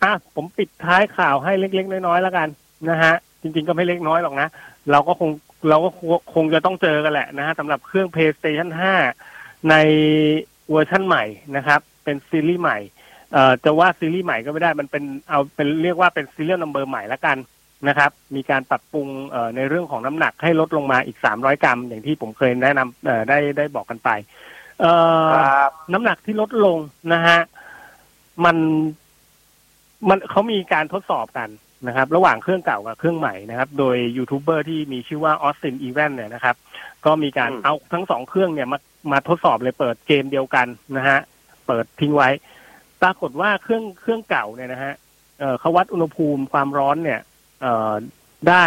[0.04, 2.48] อะ ผมปิดท้ายข่าวให้เล็ก ๆ น้อยๆแล้วกัน
[2.90, 4.48] นะฮะ จริง ๆ ก็ไม่เล็กน้อยหรอกนะ
[4.92, 5.30] เราก็คง
[5.70, 5.90] เราก็
[6.34, 8.70] คงจะต้องเจอกันแหละนะฮะสำหรับเครื่อง PlayStation
[9.20, 9.76] 5 ใน
[10.72, 11.24] เวอร์ชั่นใหม่
[11.56, 12.78] นะครับ เป็นซีรีส์ใหม่
[13.34, 17.38] เอ่อจะว่าซีรีส์ใหม่ก็ไม่ได้มันเป็นเอาเป็นเรียกว่าเป็น serial number ใหม่ละกัน
[17.88, 24.10] นะครับ มีการปรับปรุงเอ่อในเรื่องของน้ำหนักให้ลดลงมาอีก300กรัม อย่างที่ผมเคยแนะนำเอ่อได้ได้บอกกันไป
[24.80, 24.92] เอ่
[25.28, 26.78] อครับน้ำหนักที่ลดลง
[27.14, 27.40] นะฮะ
[28.46, 28.58] มัน
[30.10, 31.50] มันเขามีการทดสอบกัน
[31.88, 36.56] นะครับ ระหว่างเครื่องเก่ากับเครื่องใหม่นะครับ โดยยูทูบเบอร์ที่มีชื่อว่าออสตินอีเวนเนี่ยนะครับ
[37.06, 38.80] ก็มีการอืมเอาทั้งสองเครื่องเนี่ยมา
[39.12, 40.68] มาทดสอบเลยเปิดเกมเดียวกัน
[40.98, 41.20] นะฮะ
[41.68, 42.30] เปิดทิ้งไว้
[43.04, 44.94] ปรากฏว่าเครื่องเครื่องเก่าเนี่ยนะฮะ
[45.60, 47.22] เขาวัดอุณหภูมิความร้อนเนี่ย
[47.62, 47.66] เอ
[48.50, 48.64] ได้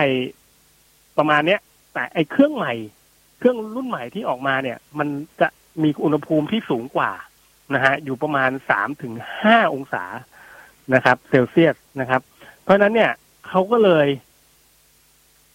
[1.19, 1.61] ประมาณเนี้ย
[1.95, 2.75] แต่ไอเครื่องใหม่
[3.39, 5.09] เครื่องรุ่นใหม่ที่ออกมาเนี่ย มัน
[5.41, 5.49] จะ
[5.83, 7.13] มีอุณหภูมิที่สูงกว่า
[7.75, 10.05] นะฮะอยู่ประมาณสามถึงห้าองศา
[10.95, 12.21] นะครับ เซลเซียสนะครับ
[12.63, 13.13] เพราะฉะนั้นเนี่ย
[13.49, 14.07] เขาก็เลย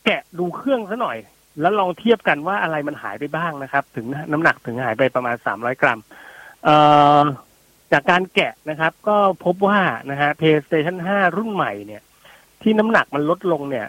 [0.06, 1.17] แกะดูเครื่องซะหน่อย
[1.62, 6.00] แล้วลองเทียบกันว่าอะไรมันหายไปบ้างนะครับ ถึงน้ำหนักถึงหายไปประมาณสามร้อยกรัม
[6.63, 6.76] เอ่
[7.20, 7.22] อ
[7.91, 9.80] จากการแกะนะครับ ก็พบว่า
[10.12, 12.01] นะฮะ PlayStation 5 รุ่นใหม่เนี่ย
[12.62, 13.88] ที่น้ำหนักมันลดลงเนี่ย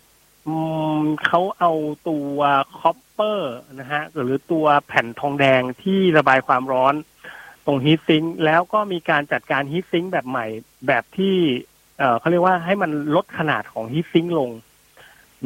[1.26, 1.72] เขาเอา
[2.08, 2.38] ตัว
[2.78, 6.94] copper นะฮะหรือตัวแผ่นทองแดงที่ระบายความร้อน
[7.66, 10.46] ตรง heatsink แล้วก็มีการจัดการ heatsink แบบใหม่
[10.86, 11.36] แบบที่
[12.18, 14.50] เขาเรียกว่าให้มันลดขนาดของ heatsink ลง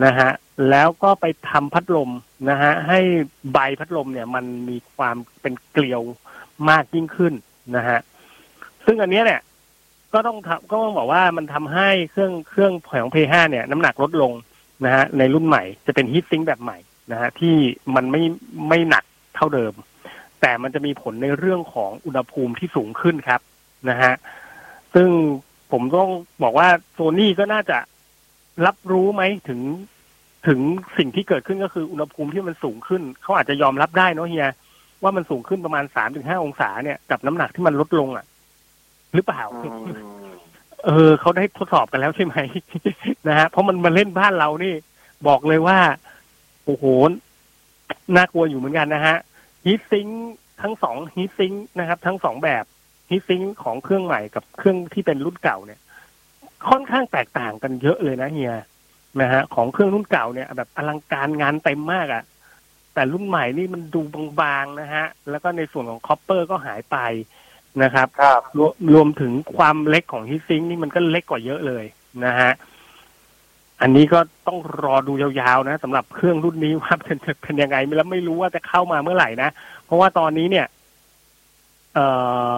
[0.05, 0.31] นะฮะ
[0.71, 2.11] แล้วก็ไปทำพัดลม
[2.51, 3.01] นะฮะให้
[3.53, 6.03] ใบพัดลมเนี่ยมันมีความเป็นเกลียว
[6.71, 7.35] มากยิ่งขึ้น
[7.77, 7.99] นะฮะ
[8.87, 9.41] ซึ่งอันนี้เนี่ย
[10.13, 10.37] ก็ต้อง
[10.71, 14.33] ก็ต้องบอกว่ามันทำให้เครื่องเครื่องของ P5 เนี่ย น้ำหนักลดลง
[14.85, 16.79] นะฮะในรุ่นใหม่จะเป็นฮีทซิงแบบใหม่
[17.13, 17.55] นะฮะที่
[17.95, 18.23] มันไม่
[18.69, 19.05] ไม่หนัก
[19.37, 19.73] เท่าเดิม
[20.41, 23.41] แต่มันจะมีผลในเรื่องของอุณหภูมิที่สูงขึ้นครับ
[23.91, 24.13] นะฮะ
[24.95, 25.09] ซึ่ง
[25.73, 26.11] ผมต้อง
[26.43, 27.79] บอกว่าโซนี่ก็น่าจะ
[28.67, 29.61] รับรู้ไหมถึง
[30.49, 30.61] ถึง
[30.99, 34.51] สิ่งที่เกิดขึ้นก็คืออุณหภูมิที่มันสูงขึ้น เขาอาจจะยอมรับได้เนาะเฮีย
[35.03, 38.25] ว่ามันสูงขึ้นประมาณสามถึงห้าองศาเนี่ยกับน้ำหนักที่มันลดลงอะ
[39.17, 39.87] หรือเปล่าอืม
[40.85, 42.37] เออเขาได้ทดสอบกันแล้วใช่ไหม
[43.29, 44.75] นะฮะเพราะมันมาเล่นบ้านเรานี่
[45.27, 45.79] บอกเลยว่า
[46.65, 46.85] โอ้โห
[48.17, 49.17] น่ากลัวอยู่เหมือนกันนะฮะ
[49.65, 50.07] ฮีทซิง
[50.63, 52.65] ทั้งสองฮีทซิงนะครับ ทั้งสองแบบ
[53.11, 55.81] heat sink ของเครื่องใหม่กับเครื่องที่เป็นรุ่นเก่าเนี่ย
[56.69, 58.55] ค่อนข้างแตกต่างกันเยอะเลยนะเฮีย
[59.21, 62.23] นะฮะของเครื่องรุ่นเก่าเนี่ย แบบอลังการงานเต็มมากอะ่ะ
[62.95, 64.01] แต่รุ่นใหม่นี่มันดู
[64.41, 66.97] บางๆนะฮะ แล้วก็ในส่วนของ copper ก็หายไป
[67.83, 71.85] นะครับครับรวมรวมถึงความเล็กของ heat sink นี่มันก็เล็กกว่าเยอะเลย
[72.25, 72.53] นะฮะ
[73.81, 79.51] อันนี้ก็ต้องรอดูยาวๆนะสำหรับเครื่องรุ่นนี้ว่าเป็นเป็นยังไงแล้วไม่รู้ว่าจะเข้ามาเมื่อไหร่นะ
[79.85, 80.67] เพราะว่าตอนนี้เนี่ย
[81.95, 82.07] เอ่
[82.49, 82.51] อ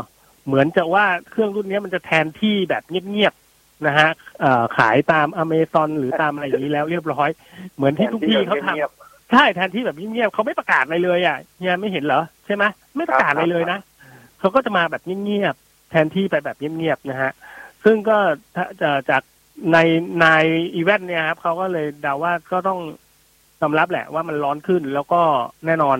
[0.46, 4.08] เหมือนจะว่าเครื่องรุ่นนี้มันจะแทนที่แบบเงียบๆนะฮะ
[4.40, 7.28] เอ่อขายตามอเมซอนหรือตามอะไรอย่างนี้แล้วเรียบร้อย
[7.76, 8.90] เหมือนที่ทุกที่เขาทำงียบ
[9.32, 12.64] ใช่แทนที่แบบเงียบๆเขาไม่ประกาศอะไรเลยอะเฮียไม่เห็นเหรอใช่ไหม
[12.96, 13.78] ไม่ประกาศอะไรเลยนะ
[14.38, 17.32] เขาก็จะมาแบบเงียบๆแทนที่ไปแบบเงียบๆนะฮะ
[17.84, 18.16] ซึ่งก็
[18.56, 19.22] ถ้าจะจาก
[19.72, 19.78] ใน
[20.20, 20.26] ใน
[20.74, 22.80] อีเวนต์เนี่ยครับเขาก็เลยเดาว่าก็ต้อง
[23.60, 25.22] ยอมรับแหละว่ามันร้อนขึ้น แล้วก็
[25.66, 25.98] แน่นอน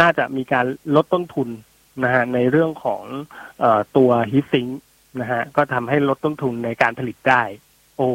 [0.00, 1.48] น่าจะมีการลดต้นทุน
[2.04, 3.02] นะฮะในเรื่องของ
[3.62, 3.64] อ
[3.96, 4.66] ตัวฮีทซิง
[5.20, 7.42] นะฮะก็ทำให้ลดต้นทุนในการผลิตได้
[7.96, 8.10] โอ้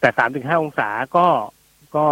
[0.00, 1.26] แต่สามถึงห้าองศาก็
[1.96, 2.06] ก็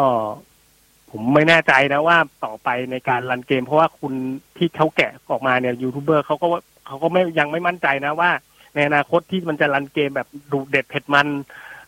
[1.10, 4.12] ผมไม่แน่ใจนะว่าต่อไปในการรันเกม เพราะว่าคุณ
[4.56, 6.46] ที่เขาแกะออกมาเนี่ยยูทูบเบอร์เขาก็
[6.86, 8.30] เขาก็ไม่ยังไม่มั่นใจนะว่า
[8.74, 11.28] ในอนาคตที่มันจะรันเกมแบบดูเด็ดเผ็ดมัน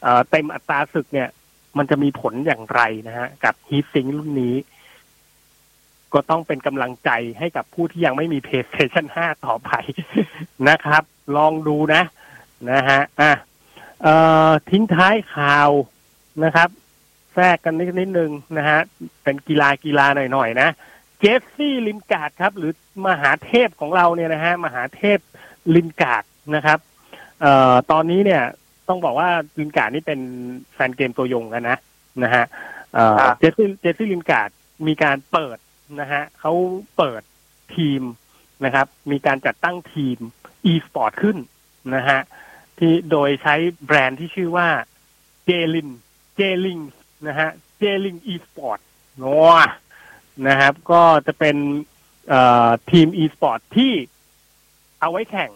[0.03, 1.29] เอ่อเต็มอัตราศึกเนี่ย
[1.79, 4.57] มันจะมีผลอย่างไรนะฮะ กับฮีทซิงรุ่นนี้
[6.15, 9.71] ก็ต้องเป็นกำลังใจให้กับผู้ที่ยังไม่มี PlayStation 5 ต่อไป
[10.69, 11.03] นะครับ
[11.37, 12.03] ลองดูนะ
[12.73, 13.33] นะฮะอะ
[14.03, 14.15] เอ่
[14.49, 15.71] อทิ้งท้ายข่าว
[16.45, 16.69] นะครับ
[17.35, 18.81] แทรกกันนิดนิดนึงนะฮะ
[19.23, 20.68] เป็นกีฬากีฬาหน่อยๆนะ
[21.18, 22.73] เจฟซี่ลินการ์ดครับ หรือ
[23.07, 25.18] มหาเทพของเราเนี่ยนะฮะมหาเทพ
[25.75, 26.79] ลินการ์ดนะครับ
[27.40, 28.42] เอ่อตอนนี้เนี่ย
[28.88, 30.21] ต้องบอกว่าลินการ์ดนี่เป็น
[30.75, 31.79] แฟนเกมตัวยงกันนะ
[32.23, 32.45] นะฮะ
[32.95, 34.51] เอ่อครับเจสซี่เจสซี่ลินการ์ด
[34.87, 35.59] มีการเปิด
[36.01, 36.53] นะฮะเขา
[36.97, 37.23] เปิด
[37.77, 38.03] ทีม
[38.64, 40.18] นะครับ มีการจัดตั้งทีม
[40.73, 41.37] e-sport ขึ้น
[41.97, 42.21] นะฮะ
[42.79, 43.55] ที่โดยใช้
[43.87, 44.68] แบรนด์ที่ชื่อว่า
[45.45, 46.79] JLingz JLingz
[47.27, 48.81] นะฮะเจลิง e-sport
[49.23, 49.51] นัว
[50.49, 51.57] นะครับ ก็จะเป็น
[52.29, 53.93] เอ่อทีม e-sport ที่
[55.01, 55.51] เอาไว้แข่ง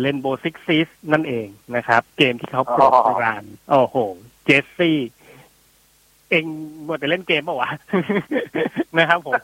[0.00, 3.96] Rainbow Six Siege นั่นเองนะครับ เกมที่เขาโปรดปรานโอ้โห
[4.44, 4.98] เจสซี่
[6.30, 6.44] เอง
[6.86, 7.70] มัวแต่เล่นเกมเปล่าวะ
[8.98, 9.34] นะครับผม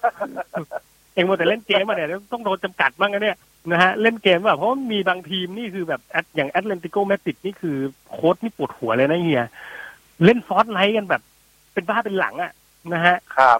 [1.14, 3.38] เองมัวแต่เล่นเกมมาเนี่ยต้องโดนจำกัดบ้างนะเนี่ย
[3.70, 6.00] นะฮะเล่นเกมแบบเพราะมีบางทีมนี่คือแบบ
[6.34, 7.76] อย่างแอตเลติโกมาดริดนี่คือ
[8.10, 9.44] โค้ชนี่ปวดหัวเลยนะเฮีย
[10.24, 11.22] เล่น Fortnite กันแบบ
[11.80, 12.52] เป็นบ้าเป็นหลังอะ
[12.94, 13.58] นะฮะครับ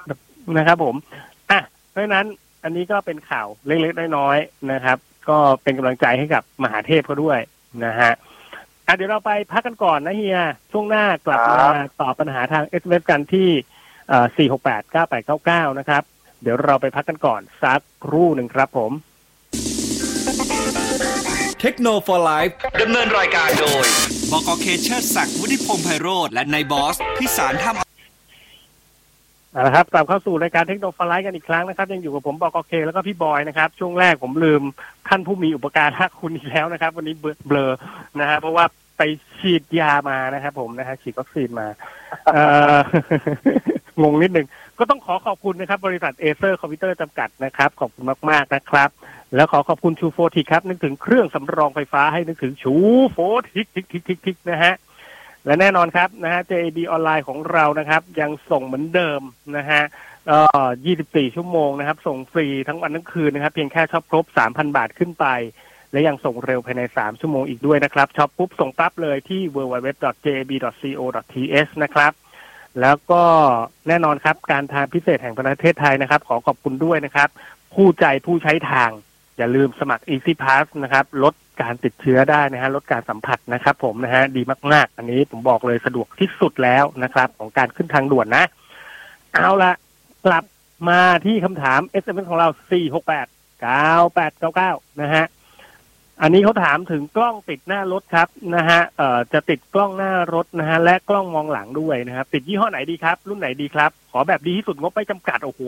[0.56, 0.94] นะครับ ผม
[1.50, 2.26] อะเพราะฉะนั้น
[2.64, 7.38] อันนี้ก็เป็นข่าวเล็กๆน้อยๆนะครับ ก็เป็นกำลังใจให้กับมหาเทพเขาด้วย
[7.84, 8.12] นะฮะ
[8.86, 10.40] อะเดี๋ยวเราไปพักกันก่อนนะเฮีย
[10.72, 11.60] ช่วงหน้ากลับมา
[12.00, 13.48] ตอบปัญหาทางเอสเกันที่
[14.08, 14.26] เอ่อ
[14.66, 14.82] 468
[15.70, 16.02] 9899 นะครับ
[16.42, 18.92] เดี๋ยวเราไปพักกันก่อน สักครู่หนึ่งครับผม
[21.60, 22.40] เทคโนโลยี
[22.82, 23.84] ดำเนินรายการโดย
[24.30, 27.89] บกเคเชอร์ศักดิ์วุฒิพงษ์ไพโรธและนายบอส พิสารท่า
[29.50, 34.62] เอาละครับกลับเข้าสู่รายการเทคโนโลยีกันอีกครั้งนะครับ ยังอยู่กับผมบอสโอเค แล้วก็พี่บอยนะครับ ช่วงแรกผมลืม
[35.08, 37.14] ท่านผู้มีอุปการะคุณอีกแล้วนะครับ วันนี้
[37.46, 37.72] เบลอ
[38.20, 38.64] นะฮะเพราะว่า
[38.98, 39.02] ไป
[39.38, 41.66] ฉีดยามานะครับผมนะฮะฉีดวัคซีนมา
[43.98, 44.46] เงงนิดนึง
[44.78, 48.90] ก็ต้องขอขอบคุณนะครับ บริษัทเอเซอร์คอมพิวเตอร์จำกัดนะครับ ขอบคุณมาก ๆ นะครับ
[49.34, 53.18] แล้วขอขอบคุณ Chuphotic ครับ นึกถึงเครื่องสำรองไฟฟ้าให้นึกถึง Chuphotic
[53.52, 54.74] ทิกทิกทิกทิกนะฮะ
[55.46, 59.20] และแน่นอนครับนะฮะ JIB ออนไลน์ของเรานะครับ ยังส่งเหมือนเดิม
[59.56, 59.82] นะฮะ
[60.28, 60.68] เอ่อ
[61.00, 65.26] 24 ชั่วโมงนะครับ ส่งฟรีทั้งวันทั้งคืนนะครับ เพียงแค่ช็อปครบ 3,000 บาทขึ้นไป
[65.92, 70.62] และยังส่งเร็วภายใน 3 ชั่วโมงอีกด้วยนะครับช็อปปุ๊บส่งปั๊บเลยที่ www.jib.co.th
[71.82, 72.12] นะครับ
[72.80, 73.22] แล้วก็
[73.88, 77.28] แน่นอนครับการทางพิเศษแห่งประเทศไทยนะครับ ขอขอบคุณด้วยนะครับ
[77.74, 78.90] ผู้ใจผู้ใช้ทาง
[79.40, 88.44] อย่าลืมสมัคร Easy Pass นะครับ ลดการติดเชื้อได้นะฮะลดการสัมผัสนะครับผมนะฮะดีมาก ๆ อันนี้ผมบอกเลยสะดวกที่สุดแล้วนะครับ ของการขึ้นทางด่วนนะ
[89.34, 89.72] เอาละ
[90.26, 90.44] กลับ
[90.88, 92.48] มาที่คำถาม SMS ของเรา
[93.64, 93.66] 468
[94.58, 95.24] 9899 นะฮะ
[96.22, 105.62] อันนี้เขาถามถึงกล้องติดหน้ารถครับนะฮะเอ่อจะติดกล้องหน้ารถนะฮะและกล้องมองหลังด้วยนะครับ ติดยี่ห้อไหนดีครับ รุ่นไหนดีครับ ขอแบบดีที่สุดงบไม่จำกัด โอ้โห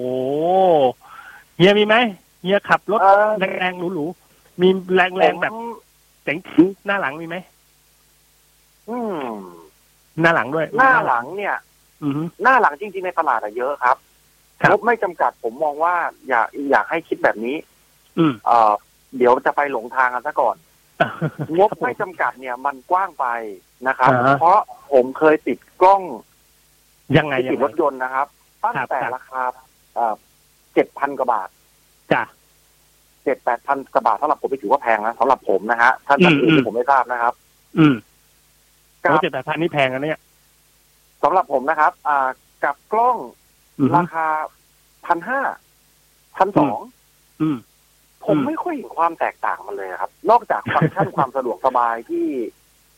[1.56, 1.96] เฮียมีไหม
[2.42, 5.64] เฮียขับรถเอ่อ แรงๆหรูๆมีแรงๆแบบผม
[6.24, 7.36] เจ๋งถึงหน้าหลังมีไหม
[8.88, 9.24] อืม
[10.20, 11.56] หน้าหลังด้วยหน้าหลังเนี่ย
[12.02, 13.96] อือฮึ หน้าหลังจริงๆในตลาดอะเยอะครับ
[14.60, 15.94] ครับ งบไม่จำกัดผมมองว่า
[16.28, 17.56] อยากอยากให้คิดแบบนี้
[18.18, 18.72] อืม เอ่อ
[19.16, 20.56] เดี๋ยวจะไปหลงทางกันซะก่อน
[21.58, 23.26] งบไม่จำกัดเนี่ยมันกว้างไป
[23.88, 24.58] นะครับ อ่าฮะ เพราะ
[24.92, 26.02] ผมเคยติดกล้อง
[27.16, 28.26] ยังไงที่ยัติดงไง รถยนต์นะครับ
[28.62, 29.42] ตั้งครับแต่ครับ ราคา
[30.74, 31.48] เจ็ดพันกว่าบาท
[32.12, 32.22] จ้ะ
[33.24, 37.34] เจ็ดแปดพันกว่าบาทสำหรับผมไม่ถือว่าแพงนะสำหรับผมนะฮะท่านท่านอืมอื่นอืมผมไม่ทราบนะครับ
[37.78, 37.94] อืม
[39.02, 40.18] ครัโอ้บ เจ็ดแปดพันนี่แพงนะเนี่ย
[41.22, 42.28] สำหรับผมนะครับ อ่า
[42.64, 43.16] กับกล้อง
[43.78, 44.26] อือฮึราคา
[45.06, 45.40] พันห้า
[46.36, 46.78] พันสอง
[47.40, 47.56] อืม
[48.24, 52.26] ผมอืม ไม่ค่อยเห็นความแตกต่างมันเลยครับ นอกจากฟังก์ชัน ความสะดวกสบายที่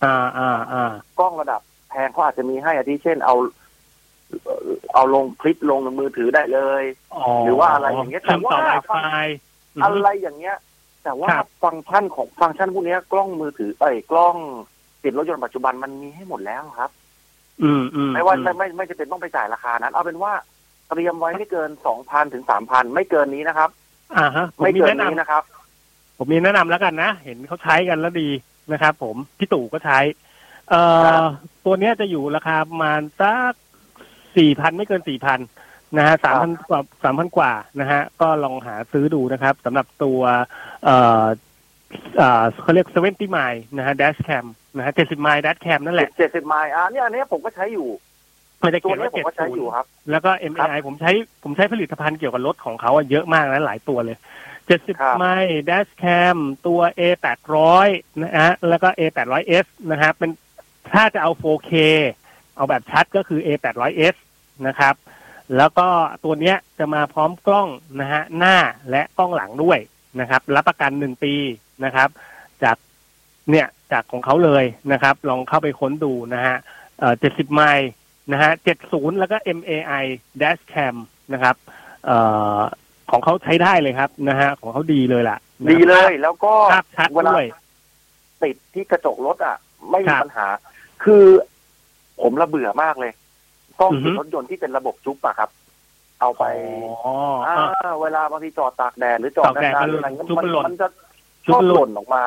[0.04, 1.60] อ่าอ่าอ่ากล้องระดับ
[1.90, 3.34] แพงเขาอาจจะมีให้อาทิเช่นเอา
[4.42, 4.60] เอ่อ
[4.94, 6.84] เอาลงคลิปลงในมือถือได้เลย
[7.44, 9.26] หรือว่าอะไรอย่างเงี้ยแต่เชื่อมต่อว่า Wi-Fi
[9.78, 10.56] มอะไรอย่างเงี้ย
[11.04, 14.36] แต่ว่าครับฟังก์ชันของฟังก์ชันพวกเนี้ยกล้องมือถือเอ้ยกล้อง
[15.02, 16.90] ติดรถยนต์ปัจจุบันมันมีให้หมดแล้วครับ
[17.62, 20.32] อืมอืมไม่ว่าอืไม่ไม่ไม่จะเป็นต้องไปจ่ายราคานั้น เอาเป็นว่า
[20.88, 23.70] เตรียมไว้ไม่เกินสองพันถึงสามพันไม่เกินนี้นะครับ
[24.16, 25.42] อ่าฮะผมไม่มีเกินแนะนำนี้นะครับ
[26.18, 28.28] ผมมีแนะนำแล้วกันนะ เห็นเขาใช้กันแล้วดี
[28.72, 29.98] นะครับผมพี่ตู่ก็ใช้
[30.70, 31.30] เอ่ครัอบ
[31.64, 33.52] ตัวเนี้ยจะอยู่ราคาประมาณสัก
[34.36, 35.40] สี่พันไม่เกินสี่พัน
[35.96, 40.20] นะฮะสามพันกว่าสามพันกว่านะฮะก็ลองหาซื้อดูนะครับสำหรับตัว
[40.84, 41.24] เอ่อ
[42.16, 44.44] เอ่อเขาเรียก70ไมล์นะฮะ dash cam
[44.76, 47.88] นะฮะ70ไมล์ dash cam นั่นแหละเจ็ดสิบไมล์อะเนี่ยอันเนี้ยผมก็ใช้อยู่
[48.62, 51.10] มันจะตัวเขียนเนี้ยว่าผมก็ใช้อยู่70ครับแล้วก็ MAI ผมใช้
[51.42, 57.02] ผมใช้ผลิตภัณฑ์เกี่ยวกับรถของเขาอะเยอะมากนะหลายตัวเลยครับ70ไมล์ dash cam ตัว A
[57.62, 60.30] 800นะฮะแล้วก็ A 800S นะฮะเป็น
[60.92, 61.72] ถ้าจะเอา 4K
[62.56, 64.14] เอาแบบชัดก็คือ A 800S
[64.66, 64.94] นะครับ
[65.56, 65.88] แล้วก็
[66.24, 67.68] ตัวเนี้ยจะมาพร้อมกล้อง
[68.00, 68.56] นะฮะหน้า
[68.90, 69.78] และกล้องหลังด้วย
[70.20, 71.34] นะครับ รับประกันหนึ่งปี
[71.84, 72.08] นะครับ
[72.62, 72.76] จาก
[73.50, 76.56] เนี่ยจากของเขาเลยนะครับ ลองเข้าไปค้นดูนะฮะ
[76.98, 77.90] เอ่อ70ไมล์
[78.32, 78.50] นะฮะ
[78.86, 80.04] 70แล้วก็ MAI
[80.40, 80.96] dash cam
[81.32, 81.56] นะครับ
[82.06, 82.18] เอ่
[82.56, 82.60] อ
[83.10, 87.46] ของเขาใช้ได้เลยครับนะฮะของเขาดีเลยล่ะนะครับดีเลยแล้วก็ภาพชัดเวลาด้วย
[88.42, 89.56] ติดที่กระจกรถอะ
[89.90, 90.46] ไม่คมีรับปัญหา
[91.04, 91.24] คือ
[92.22, 93.12] ผมระเบื่อมากเลย
[93.80, 95.50] กล้องอือฮึติดรถยนต์ที่เป็นระบบจุ๊บอะครับ
[96.20, 96.44] เอาไป
[97.04, 97.14] อ๋อ
[97.46, 100.88] อ่าอะเวลาบางทีจอดตากแดดหรือจอดตากแดดนานมันๆอะไรเงี้ยจุ๊บมันมันหล่นมันจะ
[101.46, 102.24] ชจุ๊บอบมันหหล่นล่นออกมา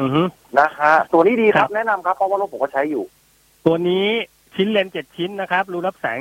[0.00, 0.22] อือฮึ
[0.58, 3.04] นะฮะตัวนี้ดีคครัรับบแนะนำครับเพราะว่ารถผมก็ใช้อยู่
[3.66, 4.06] ตัวนี้
[4.54, 6.18] ชิ้นเลนส์เจ็ดชิ้นนะครับ รูรับแสง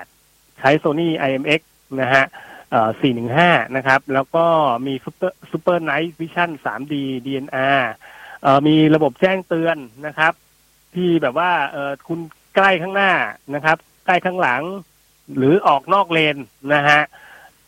[0.00, 1.60] 1.8ใช้ Sony IMX
[2.00, 2.24] นะฮะ
[2.70, 2.90] เอ่อ
[3.32, 4.44] 415นะครับ แล้วก็
[4.86, 6.94] มี Super Super Night Vision 3D
[7.26, 7.80] DNR
[8.42, 9.76] เอ่อมีระบบแจ้งเตือน
[10.06, 10.32] นะครับ
[10.94, 12.20] ที่แบบว่าเออคุณ
[12.54, 13.12] ใกล้ข้างหน้า
[13.54, 13.76] นะครับ
[14.06, 14.62] ใกล้ข้างหลัง
[15.36, 16.36] หรือออกนอกเลน
[16.74, 17.00] นะฮะ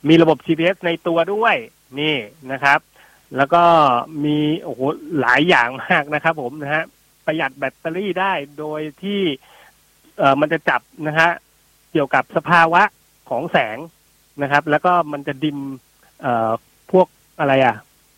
[0.08, 1.56] มีระบบ GPS ในตัวด้วย
[2.00, 2.16] นี่
[2.52, 2.78] นะครับ
[3.36, 3.62] แล้วก็
[4.24, 4.80] มีโอ้โห
[5.20, 6.82] หลายอย่างมากนะครับ ผมนะฮะ
[7.26, 9.20] ประหยัดแบตเตอรี่ได้โดยที่
[10.18, 11.30] เออมันจะจับนะฮะ
[11.92, 12.82] เกี่ยวกับสภาวะ
[13.30, 13.78] ของแสง
[14.42, 15.58] นะครับ แล้วก็มันจะดิม
[16.22, 16.50] เอ่อ
[16.92, 17.06] พวก
[17.40, 17.76] อะไรอะ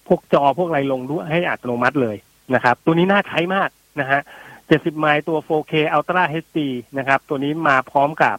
[0.09, 2.17] พวกจอพวกอะไรลงด้วยให้อัตโนมัติเลย
[2.55, 4.21] นะครับ ตัวนี้น่าใช้มากนะฮะ
[4.69, 6.59] 70 ไมล์ตัว 4K Ultra HD
[6.99, 8.37] นะครับ ตัวนี้มาพร้อมกับ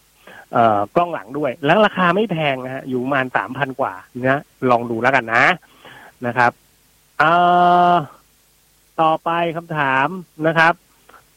[0.52, 5.46] เอ่อกล้องหลังด้วย แล้วราคาไม่แพงนะฮะ อยู่ประมาณ 3,000 กว่านะลองดูแล้วกันนะ
[6.26, 6.52] นะครับ
[7.20, 7.32] เอ่
[7.92, 7.94] อ
[9.02, 10.08] ต่อไปคำถาม
[10.48, 10.74] นะครับ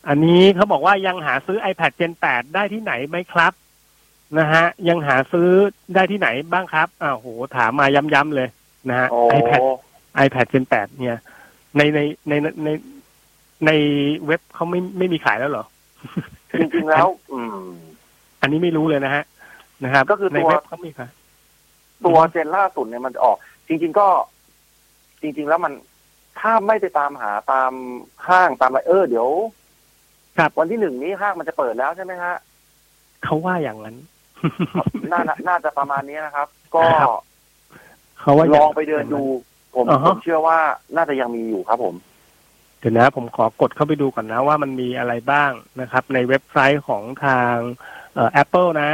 [0.08, 3.52] อันนี้เขาบอกว่ายังหาซื้อ iPad Gen 8 ได้ที่ไหนไหมครับ
[4.38, 5.48] นะฮะ ยังหาซื้อ
[5.94, 8.48] ได้ที่ไหนบ้างครับอ้าวโห ถามมาย้ำๆเลย
[8.88, 9.60] นะฮะโอ้ iPad
[10.24, 11.18] iPad Gen 8 เนี่ย
[11.76, 12.32] ในในใน
[12.64, 12.68] ใน
[13.66, 13.70] ใน
[14.26, 15.64] เว็บเขาไม่ไม่มีขายแล้วเหรอ
[16.58, 17.56] จริงๆแล้ว อืม
[18.40, 19.24] อันนี้ไม่รู้เลยนะฮะ
[19.84, 21.10] นะครับ ก็คือตัวในเว็บเขามีขาย
[22.06, 23.36] ตัวเจนล่าสุดเนี่ยมันจะออก
[23.68, 24.08] จริง ๆก็
[25.22, 25.72] จริง ๆ แล้วมัน
[26.40, 27.72] ถ้าไม่ไปตามหาตาม
[28.28, 29.28] ห้างตามอะไรเออเดี๋ยว
[30.38, 32.34] ครับวันที่หนึ่งนี้ห้างมันจะเปิดแล้วใช่ไหมฮะ
[33.24, 33.96] เขาว่าอย่างนั้น
[35.12, 37.10] น่าน่าน่าจะประมาณนี้นะครับ ก็ครับ
[38.20, 39.22] เขาว่าลย่าองไปเดินดู
[39.74, 40.58] ผมอ่าฮะผมเชื่อว่า
[40.96, 41.94] น่าจะยังมีอยู่ครับผม
[42.78, 45.50] เดี๋ยวนะผมขอกดเข้าไปดูก่อนนะว่ามันมีอะไรบ้าง
[45.80, 47.54] นะครับ ในเว็บไซต์ของทาง
[48.14, 48.92] เอ่อ Apple นะ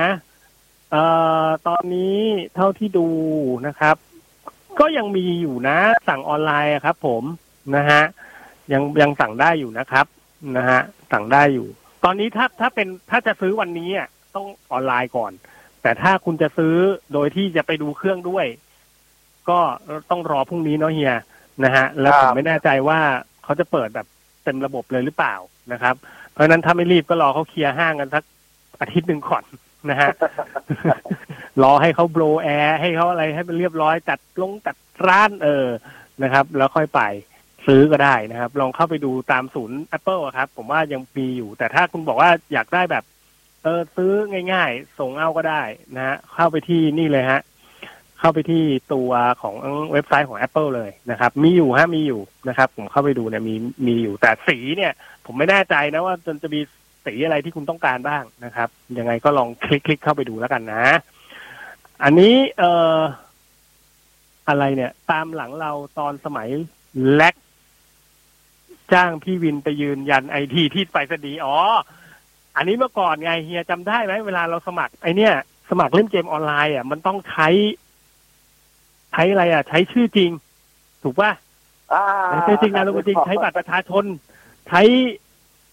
[0.90, 1.02] เอ่
[1.44, 2.18] อตอนนี้
[2.54, 3.08] เท่าที่ดู
[3.66, 3.96] นะครับ
[4.80, 5.78] ก็ยังมีอยู่นะ
[6.08, 7.22] สั่งออนไลน์ครับ ผม
[7.76, 8.02] นะฮะ
[8.72, 10.06] ยังยังสั่งได้อยู่นะครับ
[10.56, 10.80] นะฮะ
[11.12, 11.68] สั่งได้อยู่
[12.04, 15.32] ตอนนี้ถ้าถ้าเป็นถ้าจะซื้อวันนี้อะต้องออนไลน์ก่อน
[15.82, 16.74] แต่ถ้าคุณจะซื้อ
[17.12, 18.46] โดยที่จะไปดูเครื่องด้วย
[19.50, 19.60] ก็
[20.10, 21.14] ต้องรอพรุ่งนี้เนาะเฮีย
[21.64, 23.00] นะฮะแล้วผมไม่แน่ใจว่า
[23.44, 24.06] เขาจะเปิดแบบ
[24.44, 25.34] เต็มระบบเลยหรือเปล่า
[25.72, 25.94] นะครับ
[26.32, 28.24] เพราะนั้นถ้าไม่รีบก็รอเขาเคลียร์ห้างกันสัก
[28.80, 29.44] อาทิตย์หนึ่งก่อน
[29.90, 30.10] นะฮะ
[31.62, 34.76] รอให้เขาโบรแอร์ให้เขาอะไรให้มันเรียบร้อยจัดลงจัด
[35.06, 35.66] ร้านเออ
[36.22, 37.00] นะครับ แล้วค่อยไป
[37.66, 43.04] ซื้อก็ได้นะครับ ลองเข้าไปดูตามศูนย์ Apple อะครับ ผมว่ายังมีอยู่ แต่ถ้าคุณบอกว่าอยากได้แบบ
[43.62, 44.12] เออซื้อ
[44.52, 45.62] ง่าย ๆ ส่งเอาก็ได้
[45.96, 47.40] นะฮะเข้าไปที่นี่เลยฮะ
[48.24, 48.64] เข้าไปที่
[48.94, 49.10] ตัว
[49.42, 49.54] ของ
[49.92, 53.54] เว็บไซต์ของ Apple เลยนะครับ มีอยู่ฮะมีอยู่นะครับ ผมเข้าไปดูเนี่ยมี
[53.86, 54.92] มีอยู่แต่สีเนี่ย
[55.26, 56.60] ผมไม่แน่ใจนะว่าจะจะมี
[57.04, 58.68] สีอะไรที่คุณต้องการบ้างนะครับ
[58.98, 60.84] ยังไงก็ลองคลิกคลิกเข้าไปดูแล้วกันนะ
[62.02, 62.98] อันนี้เอ่อ
[64.48, 66.48] อะไรเนี่ย ตามหลังเราตอนสมัย
[67.14, 67.34] แลก
[68.92, 71.56] จ้างพี่วินไปยืนยันไอทีที่ไปสดีอ๋อ
[72.56, 75.34] อันนี้เมื่อก่อนไงเฮียจำได้ไหมเวลาเราสมัครไอเนี่ย
[75.70, 77.48] สมัครเล่นเกมออนไลน์อะมันต้องใช้
[79.14, 80.30] ใช้อะไรอะ ใช้ชื่อจริง
[81.02, 81.30] ถูกป่ะ
[81.92, 82.04] อ่า
[82.44, 84.04] ใช้จริงนามสกุลจริง ใช้บัตรประชาชน
[84.68, 84.82] ใช้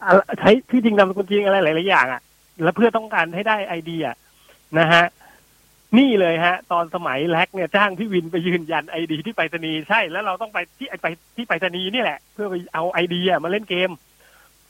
[0.04, 2.22] อะใช้ชื่อจริงนามสกุลจริงอะไรหลายๆอย่างอะ
[2.64, 4.04] แล้วเพื่อต้องการให้ได้ไอเดีย
[4.80, 5.04] นะฮะ
[5.98, 13.92] นี่เลยฮะ ตอนสมัยแล็กเนี่ยจ้างพี่วินไปยืนยันไอดีที่ไปรษณีย์ใช่แล้วเราต้องไปที่ไปที่ไปรษณีย์นี่แหละ เพื่อไปเอาไอเดียมาเล่นเกม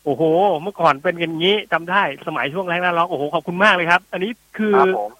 [0.05, 0.23] โอ้โห
[0.61, 5.11] เมื่อก่อนเป็นกันงี้จำได้สมัยช่วงแรกน่าร้องโอ้โหขอบคุณมากเลยครับ อันนี้คือครับผม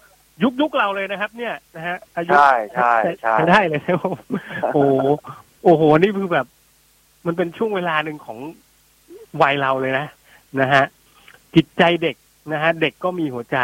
[0.42, 4.18] ยุคยุคเราเลยนะครับ เนี่ยนะฮะอายุใช่ใช่ใช่ใช้ได้เลยนะครับผม
[4.62, 4.78] โอ้โห
[5.64, 6.46] โอ้โหนี่คือแบบ
[7.26, 8.38] มันเป็นช่วงเวลาหนึ่งของ
[9.42, 10.06] วัยเราเลยนะ
[10.60, 10.84] นะฮะ
[11.54, 12.16] จิตใจเด็ก
[12.52, 13.58] นะฮะเด็กก็มีหัวใจ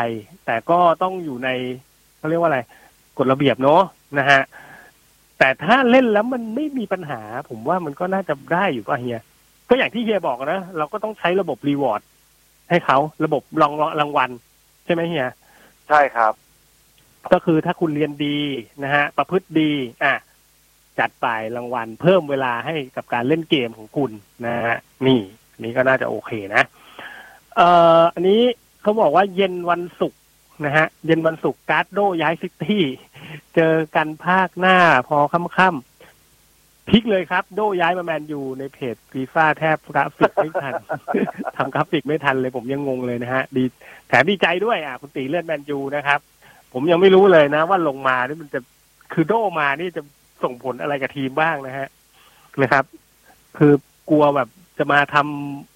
[0.47, 1.49] แต่ก็ต้องอยู่ใน
[2.19, 2.61] เขาเรียกว่าอะไร
[3.19, 3.83] กฎระเบียบเนาะ
[4.19, 4.41] นะฮะ
[5.39, 9.21] แต่ถ้าเล่นแล้วมันไม่มีปัญหา ผมว่ามันก็น่าจะได้อยู่ป่ะเฮีย
[9.69, 12.01] ก็อย่างที่เฮียบอกนะเราก็ต้องใช้ระบบรีวอร์ด
[12.71, 14.31] ให้เขาระบบรางรางวัล
[14.85, 15.29] ใช่ไหมเฮีย
[15.89, 16.33] ใช่ครับ
[17.33, 18.39] ก็คือถ้าคุณเรียนดี
[18.85, 19.73] นะฮะ ประพฤติดี
[20.05, 20.15] อะ
[20.99, 21.27] จัดไป
[21.57, 24.11] รางวัล เพิ่มเวลาให้กับการเล่นเกมของคุณ
[24.47, 24.77] นะฮะ
[25.07, 25.21] นี่
[25.59, 26.63] นนี้ก็น่าจะโอเคนะ
[27.57, 27.69] เอ่
[28.01, 28.43] ออันนี้
[28.83, 30.21] เขาบอกว่าเย็นวันศุกร์
[30.65, 32.83] นะฮะ เย็นวันศุกร์การ์ดโดย้ายซิตี้
[33.55, 34.77] เจอกันภาคหน้า
[35.09, 40.75] พอค่ำๆพลิกเลยครับ โดย้ายมาแมนยูในเพจฟีฟ่าแทบกราฟิกไม่ทัน
[41.57, 43.65] ทำกราฟิกไม่ทันเลยผมยังงงเลยนะฮะ ดี
[44.09, 46.21] แถมดีใจด้วยอะ คุณตีเลื่อนแมนยูนะครับ
[46.73, 48.61] ผมยังไม่รู้เลยนะ ว่าลงมานี่มันจะ
[49.13, 50.03] คือโดมานี่จะ
[50.43, 51.89] ส่งผลอะไรกับทีมบ้างนะฮะ
[52.63, 52.85] นะครับ
[53.59, 53.73] คือ
[54.11, 54.49] กลัวแบบ
[54.79, 55.17] จะมาท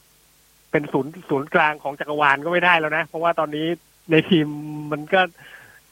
[0.07, 3.67] ำเป็นศูนย์ศูนย์กลางของจักรวาลก็ไม่ได้แล้วนะ เพราะว่าตอนนี้
[4.11, 4.47] ในทีม
[4.93, 5.21] มันก็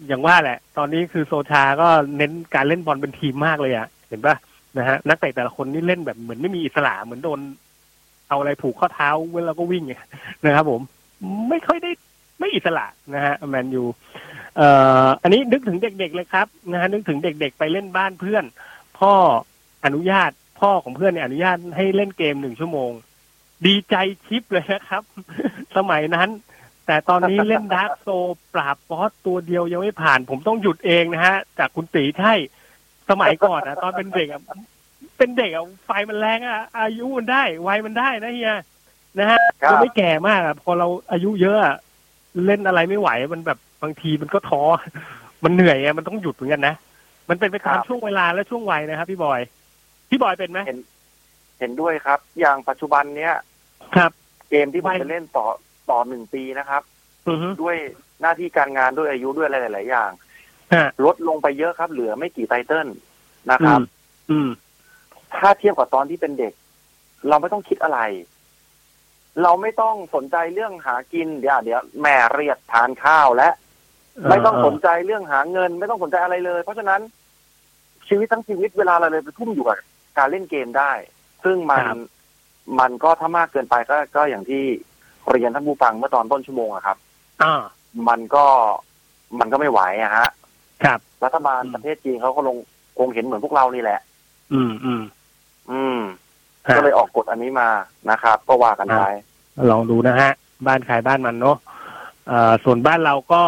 [0.07, 4.37] อย่างว่าแหละ ตอนนี้คือโซชาก็เน้นการเล่นบอลเป็นทีมมากเลยอะ่ะ เห็นปะ
[4.79, 7.41] นะฮะนักเตะแต่ละคนนี่เล่นแบบเหมือนไม่มีอิสระเหมือนโดน
[8.29, 9.95] เอาอะไรผูกข้อเท้าเวลาก็วิ่งไง
[10.45, 10.81] นะครับผม
[11.49, 11.91] ไม่ค่อยได้
[12.39, 13.85] ไม่อิสระนะฮะแมนยู
[14.57, 14.69] เอ่
[15.05, 18.45] ออันนี้นึกถึงเด็กๆเลยครับนะฮะนึกถึงเด็กๆไปเล่นบ้านเพื่อน
[18.99, 19.13] พ่อ
[19.85, 20.31] อนุญาต
[20.61, 22.93] พ่อของเพื่อนเนี่ยอนุญาตให้เล่นเกมหนึ่งชั่วโมง
[23.67, 23.97] ดีใจ
[24.27, 25.03] ชิบเลยนะครับ
[25.77, 26.29] สมัยนั้น
[26.87, 28.09] แต่ตอนนี้เล่น Dark Souls
[28.55, 32.35] ปราบบอสตัวเดียวยังไม่ผ่าน ผมต้องหยุดเองนะฮะ จากคุณตีใช่
[33.11, 34.43] สมัยก่อนอะตอนเป็นเด็กอะ
[35.19, 38.57] เป็นเด็กอะไฟมันแรงอะอายุมันได้วัยมันได้นะเฮีย
[39.19, 41.77] นะฮะครับยังไม่แก่มากอะพอเราอายุเยอะอะ
[42.47, 44.62] เล่นอะไรไม่ไหวมันแบบ บางทีมันก็ท้อ
[45.45, 46.74] มันเหนื่อยอะมันต้องหยุดเหมือนกันนะ
[47.28, 49.41] มันเป็นไปตามช่วงเวลาและช่วงวัยนะครับ พี่บอย
[50.11, 50.59] พี่บอยเป็นไหม
[51.59, 53.35] เห็นด้วยครับ อย่างปัจจุบันเนี้ย
[53.97, 54.11] ครับ
[54.51, 55.47] เกมที่ผมจะเล่นต่อ
[55.91, 56.83] ต่อหนึ่งปีนะครับ
[57.28, 57.76] อือฮึด้วย
[58.20, 60.11] หน้าที่การงานด้วยอายุด้วยอะไรหลาย ๆ อย่าง
[60.74, 62.89] ฮะลดลงไปเยอะครับ เหลือไม่กี่ไตเติล
[63.51, 63.83] นะคอืรับม
[64.31, 64.49] อืม
[65.37, 66.53] ถ้าเทียบกับตอนที่เป็นเด็ก
[67.28, 68.01] เราไม่ต้องคิดอะไร
[69.43, 73.49] เราไม่ต้องสนใจเรื่องหากินเดี๋ยวเดี๋ยวแม่เรียกทานข้าวและ
[74.29, 77.01] ไม่ต้องสนใจเรื่องหาเงิน ไม่ต้องสนใจอะไรเลย เพราะฉะนั้น
[78.09, 79.79] ชีวิตทั้งชีวิตเวลาเราเลยไปทุ่มอยู่กับ
[80.19, 80.93] การเล่นเกมได้
[81.45, 81.99] ซึ่งมันครับ
[82.79, 84.63] มันก็ถ้ามากเกินไปก็ก็อย่างที่
[85.31, 86.97] เรียนท่านผู้ฟังเมื่อตอนต้นชั่วโมงอะครับ
[87.43, 87.55] อ่า
[88.09, 88.45] มันก็
[89.41, 90.29] มันก็ไม่ไหวอะฮะ
[90.85, 92.57] ครับ รัฐบาลอืมประเทศจีนเขาก็ลง
[92.99, 94.01] คงเห็นเหมือนพวกเรานี่แหละ
[94.53, 95.03] อืมอืม
[95.71, 96.01] อืม
[96.67, 97.69] ฮะก็เลยออกกฎอันนี้มา
[98.11, 99.03] นะครับ ก็ว่ากันไป
[99.71, 100.31] ลองดูนะฮะ
[100.67, 101.57] บ้านใครบ้านมันเนาะ
[102.29, 103.43] เอ่อส่วนบ้านเราก็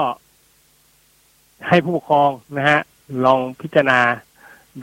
[1.69, 2.81] ให้ผู้ปกครองนะฮะ
[3.25, 4.01] ลองพิจารณา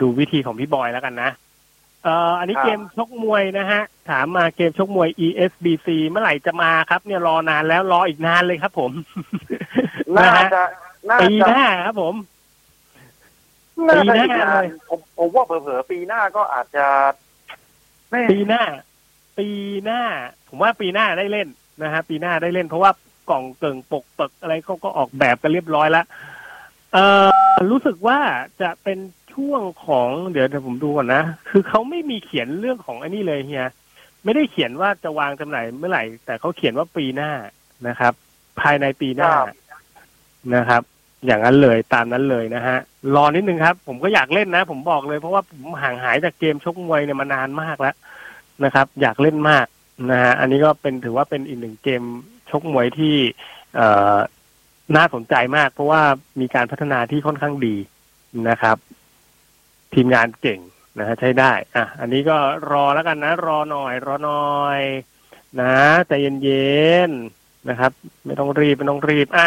[0.00, 1.30] ดูวิธีของพี่บอยแล้วกันนะ
[2.04, 8.92] เอ่ออันนี้ครับเกมชกมวยนะฮะ ถามมาเกมชกมวย ESBC เมื่อไหร่จะมาครับเนี่ยรอนานแล้วรออีกนานเลยครับผม
[10.16, 10.64] น่านะฮะจะ
[11.08, 12.14] น่าปีจะหน้าครับผม
[13.88, 16.86] น่าจะปีหน้าอีกนานเลยผมผมว่าเผลอๆปีหน้าก็อาจจะ
[18.10, 18.62] แม่ปีหน้า
[19.38, 19.48] ปี
[19.84, 20.00] หน้า
[20.48, 21.48] ผมว่าปีหน้าได้เล่น
[21.82, 22.90] นะฮะปีหน้าได้เล่นเพราะว่า
[23.30, 26.06] กล่องเกิงปกเปิกอะไรเขาก็ออกแบบกันเรียบร้อยแล้ว
[26.92, 27.28] เอ่อ
[27.70, 28.18] รู้สึกว่า
[28.62, 28.98] จะเป็น
[29.34, 33.66] ช่วงของเดี๋ยวเดี๋ยวผมดูก่อนนะ คือเขาไม่มีเขียนเรื่องของอันนี้เลยเฮีย
[34.24, 37.32] ไม่ได้เขียนว่าจะวางจำหน่ายเมื่อไหร่ แต่เขาเขียนว่าปีหน้า
[37.88, 38.12] นะครับ
[38.60, 39.32] ภายในปีหน้า
[40.54, 40.82] นะครับ
[41.26, 42.78] อย่างนั้นเลยตามนั้นเลยนะฮะ
[43.14, 47.94] รอนิดนึงครับ ผมก็อยากเล่นนะ ผมบอกเลยเพราะว่าผมห่างหายจากเกมชกมวยเนี่ยมานานมากแล้ว
[48.64, 49.66] นะครับ อยากเล่นมาก
[50.10, 52.02] นะฮะอันนี้ก็เป็นถือว่าเป็นอีกหนึ่งเกม
[52.50, 53.14] ชกมวยที่
[53.76, 54.16] เอ่อ
[54.96, 56.02] น่าสนใจมาก เพราะว่า
[56.40, 57.76] มีการพัฒนาที่ค่อนข้างดี
[58.48, 58.76] นะครับ
[59.94, 60.60] ทีมงานเก่ง
[60.98, 62.36] นะฮะใช้ได้อะอันนี้ก็
[62.70, 64.80] รอแล้วกันนะ รอหน่อย รอหน่อย
[65.60, 65.74] นะ
[66.08, 66.12] ใจ
[66.42, 67.92] เย็นๆนะครับ
[68.26, 69.46] ไม่ต้องรีบไม่ต้องรีบอะ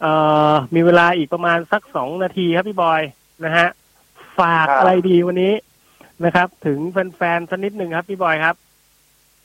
[0.00, 0.12] เอ่
[0.50, 3.02] อมีเวลาอีกประมาณสักสองนาทีครับพี่บอย
[3.44, 3.68] นะฮะ
[4.38, 5.54] ฝากครับอะไรดีวันนี้
[6.24, 8.56] นะครับ ถึงแฟนๆสักนิดหนึ่งครับพี่บอยครับ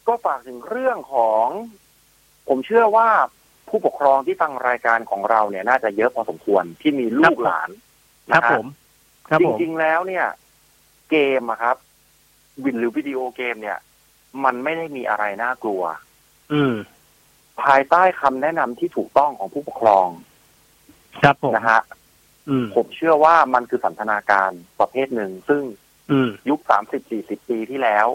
[0.08, 1.48] ก็ฝากถึงเรื่องของ
[2.48, 3.10] ผมเชื่อว่า
[3.72, 7.70] ผู้ปกครองที่ฟังรายการของเราเนี่ยน่าจะเยอะพอสมควรที่มีลูกหลาน
[8.32, 8.66] ครับนะฮะผม
[9.28, 10.26] ครับจผมริงๆแล้วเนี่ย
[11.12, 11.76] เกมอะครับ
[12.64, 13.78] วินหรือวิดีโอเกมเนี่ย
[14.44, 15.84] มันไม่ได้มีอะไรน่ากลัว
[16.54, 16.74] อืม
[17.64, 20.08] ภายใต้คำแนะนำที่ถูกต้องของผู้ปกครอง
[21.22, 21.82] ครับผมนะฮะ
[22.50, 25.64] อืมผมเชื่อว่ามันคือสันทนาการประเภทหนึ่ง ซึ่ง
[26.12, 28.08] อืมยุคสามสิบสี่สิบปีที่แล้ว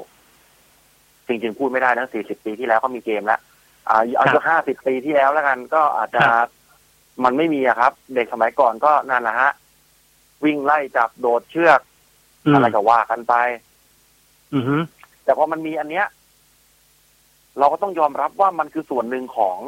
[1.27, 3.41] จริงๆพูดไม่ได้นะสี่สิบปีที่แล้วก็มีเกมแล้ว
[3.89, 6.49] อ่าเอาครับยุห้าสิบปีที่แล้วแล้วกันก็อาจจะครับ
[7.25, 9.51] มันไม่มีอะครับ เด็กสมัยก่อนก็นั่นแหละฮะ
[10.45, 11.81] วิ่งไล่จับโดดเชือก
[12.45, 13.35] อืมอะไรก็ว่ากันไป
[14.55, 14.77] อือฮึ
[15.25, 16.07] แต่พอมันมีอันเนี้ย
[17.59, 19.59] เราก็ต้องยอมรับว่ามันคือส่วนหนึ่งของ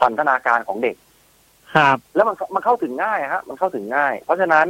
[0.00, 0.96] สันทนาการของเด็ก
[1.74, 4.66] ครับ แล้วมันมันเข้าถึงง่ายฮะ มันเข้าถึงง่าย เพราะฉะนั้น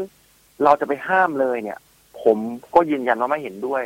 [0.64, 1.78] เราจะไปห้ามเลยเนี่ย
[2.22, 2.38] ผม
[2.74, 3.82] ก็ยืนยันว่าไม่เห็นด้วย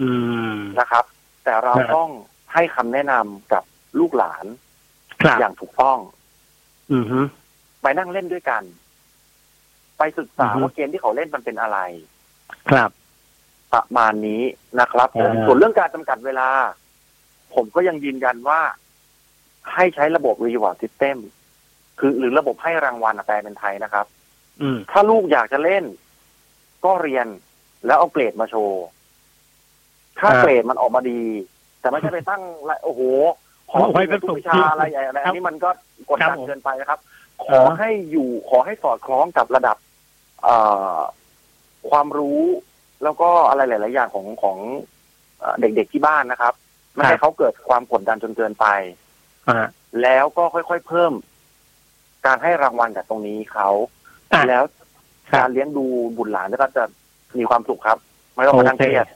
[0.00, 0.10] อื
[0.52, 1.04] มนะครับ
[1.44, 2.10] แต่เราครับต้อง
[2.52, 3.64] ให้คำแนะนำกับ
[3.98, 4.44] ลูกหลาน
[5.22, 5.98] ครับอย่างถูกต้อง
[6.92, 7.20] อือฮึ
[7.82, 8.62] ไปนั่งเล่นด้วยกัน
[9.98, 11.78] ไปศึกษาอือฮึว่าเกมที่เขาเล่นมันเป็นอะไร
[12.70, 12.90] ครับ
[13.72, 14.42] ประมาณนี้
[14.80, 16.48] นะครับผมอ่าส่วนเรื่องการจำกัดเวลา
[17.54, 18.60] ผมก็ยังยืนยันว่า
[19.74, 21.16] ให้ใช้ระบบ reward system
[21.98, 24.06] คือหรือระบบให้รางวัลอะแปลเป็นไทยนะครับ
[24.62, 25.84] อืมถ้าลูกอยากจะเล่น
[26.84, 27.26] ก็เรียน
[27.86, 28.84] แล้วเอาเกรดมาโชว์
[30.18, 31.20] ถ้าครับเกรดมันออกมาดี
[31.80, 33.02] แต่ไม่ใช่ไปตั้งละโอ้โห
[33.70, 35.70] ขอเอาไว้เป็นทุกวิสุชาขอะไรอะไรอันนี้มันก็
[36.08, 36.98] กดครับดันผมเกินไปนะครับ
[37.44, 39.76] ขอ่าอให้อยู่ขอให้สอดคล้องกับระดับ
[40.42, 40.56] เอ่
[40.94, 40.98] อ
[41.90, 42.42] ความรู้
[43.02, 44.58] แล้วก็อะไรหลาย ๆ อย่างของของ
[45.38, 46.54] เอ่อเด็ก ๆ ที่บ้านนะครับ
[46.94, 48.66] ไม่ให้เขาเกิดความกดดันจนเกินไป
[49.48, 49.66] อ่า
[50.02, 51.12] แล้วก็ค่อย ๆ เพิ่ม
[52.26, 53.68] การให้รางวัลจากตรงนี้เขา
[54.32, 54.62] อะแล้ว
[55.30, 55.84] ครักาบรเลี้ยงดู
[56.16, 56.84] บุตรหลานก็จะ
[57.38, 57.98] มีความสุขครับ
[58.34, 59.06] ไม่ต้องมานั่งเครียด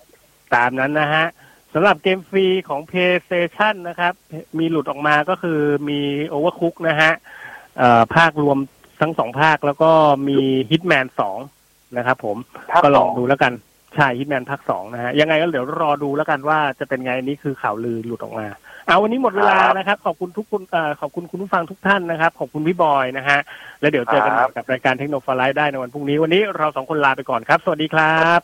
[0.54, 1.26] ตามนั้นนะฮะ
[1.74, 4.12] สำหรับเกมฟรีของ PlayStation นะครับ
[4.58, 6.00] มีหลุดออกมาก็คือมี
[6.32, 7.12] Overcook นะฮะ
[7.78, 8.58] เอ่อภาครวม
[9.00, 9.90] ทั้งสองภาคแล้วก็
[10.28, 10.38] มี
[10.70, 11.38] Hitman สอง
[11.96, 12.36] นะครับผม
[12.70, 13.52] ภาคก็ลสอองงดูแล้วกัน
[13.96, 18.46] ใช่ Hitman ภาคสองนะฮะ ยังไงก็เดี๋ยวรอดูแล้วกันว่าจะเป็นไงนี่คือข่าวลือหลุดออกมา
[18.86, 23.38] เอาวันนี้หมดเวลานะครับ ขอบคุณทุกคุณเอ่อขอบคุณคุณผู้ฟังทุกท่านนะครับ ขอบคุณพี่บอยนะฮะ
[23.80, 28.40] แล้วเดี๋ยวเจอกันใหม่กับรายการเทคโนโลยีได้ในวันพรุ่งนี้ วันนี้เราสองคนลาไปก่อนครับ สวัสดีครับ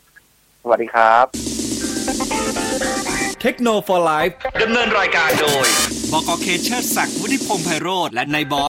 [0.62, 4.28] สวัสดีครับ เทคโนโลยี
[4.62, 5.66] ดำเนินรายการโดย
[6.12, 8.58] บกเคเชอร์ศักดิ์วุฒิพงษ์ไพโรธและนายบอ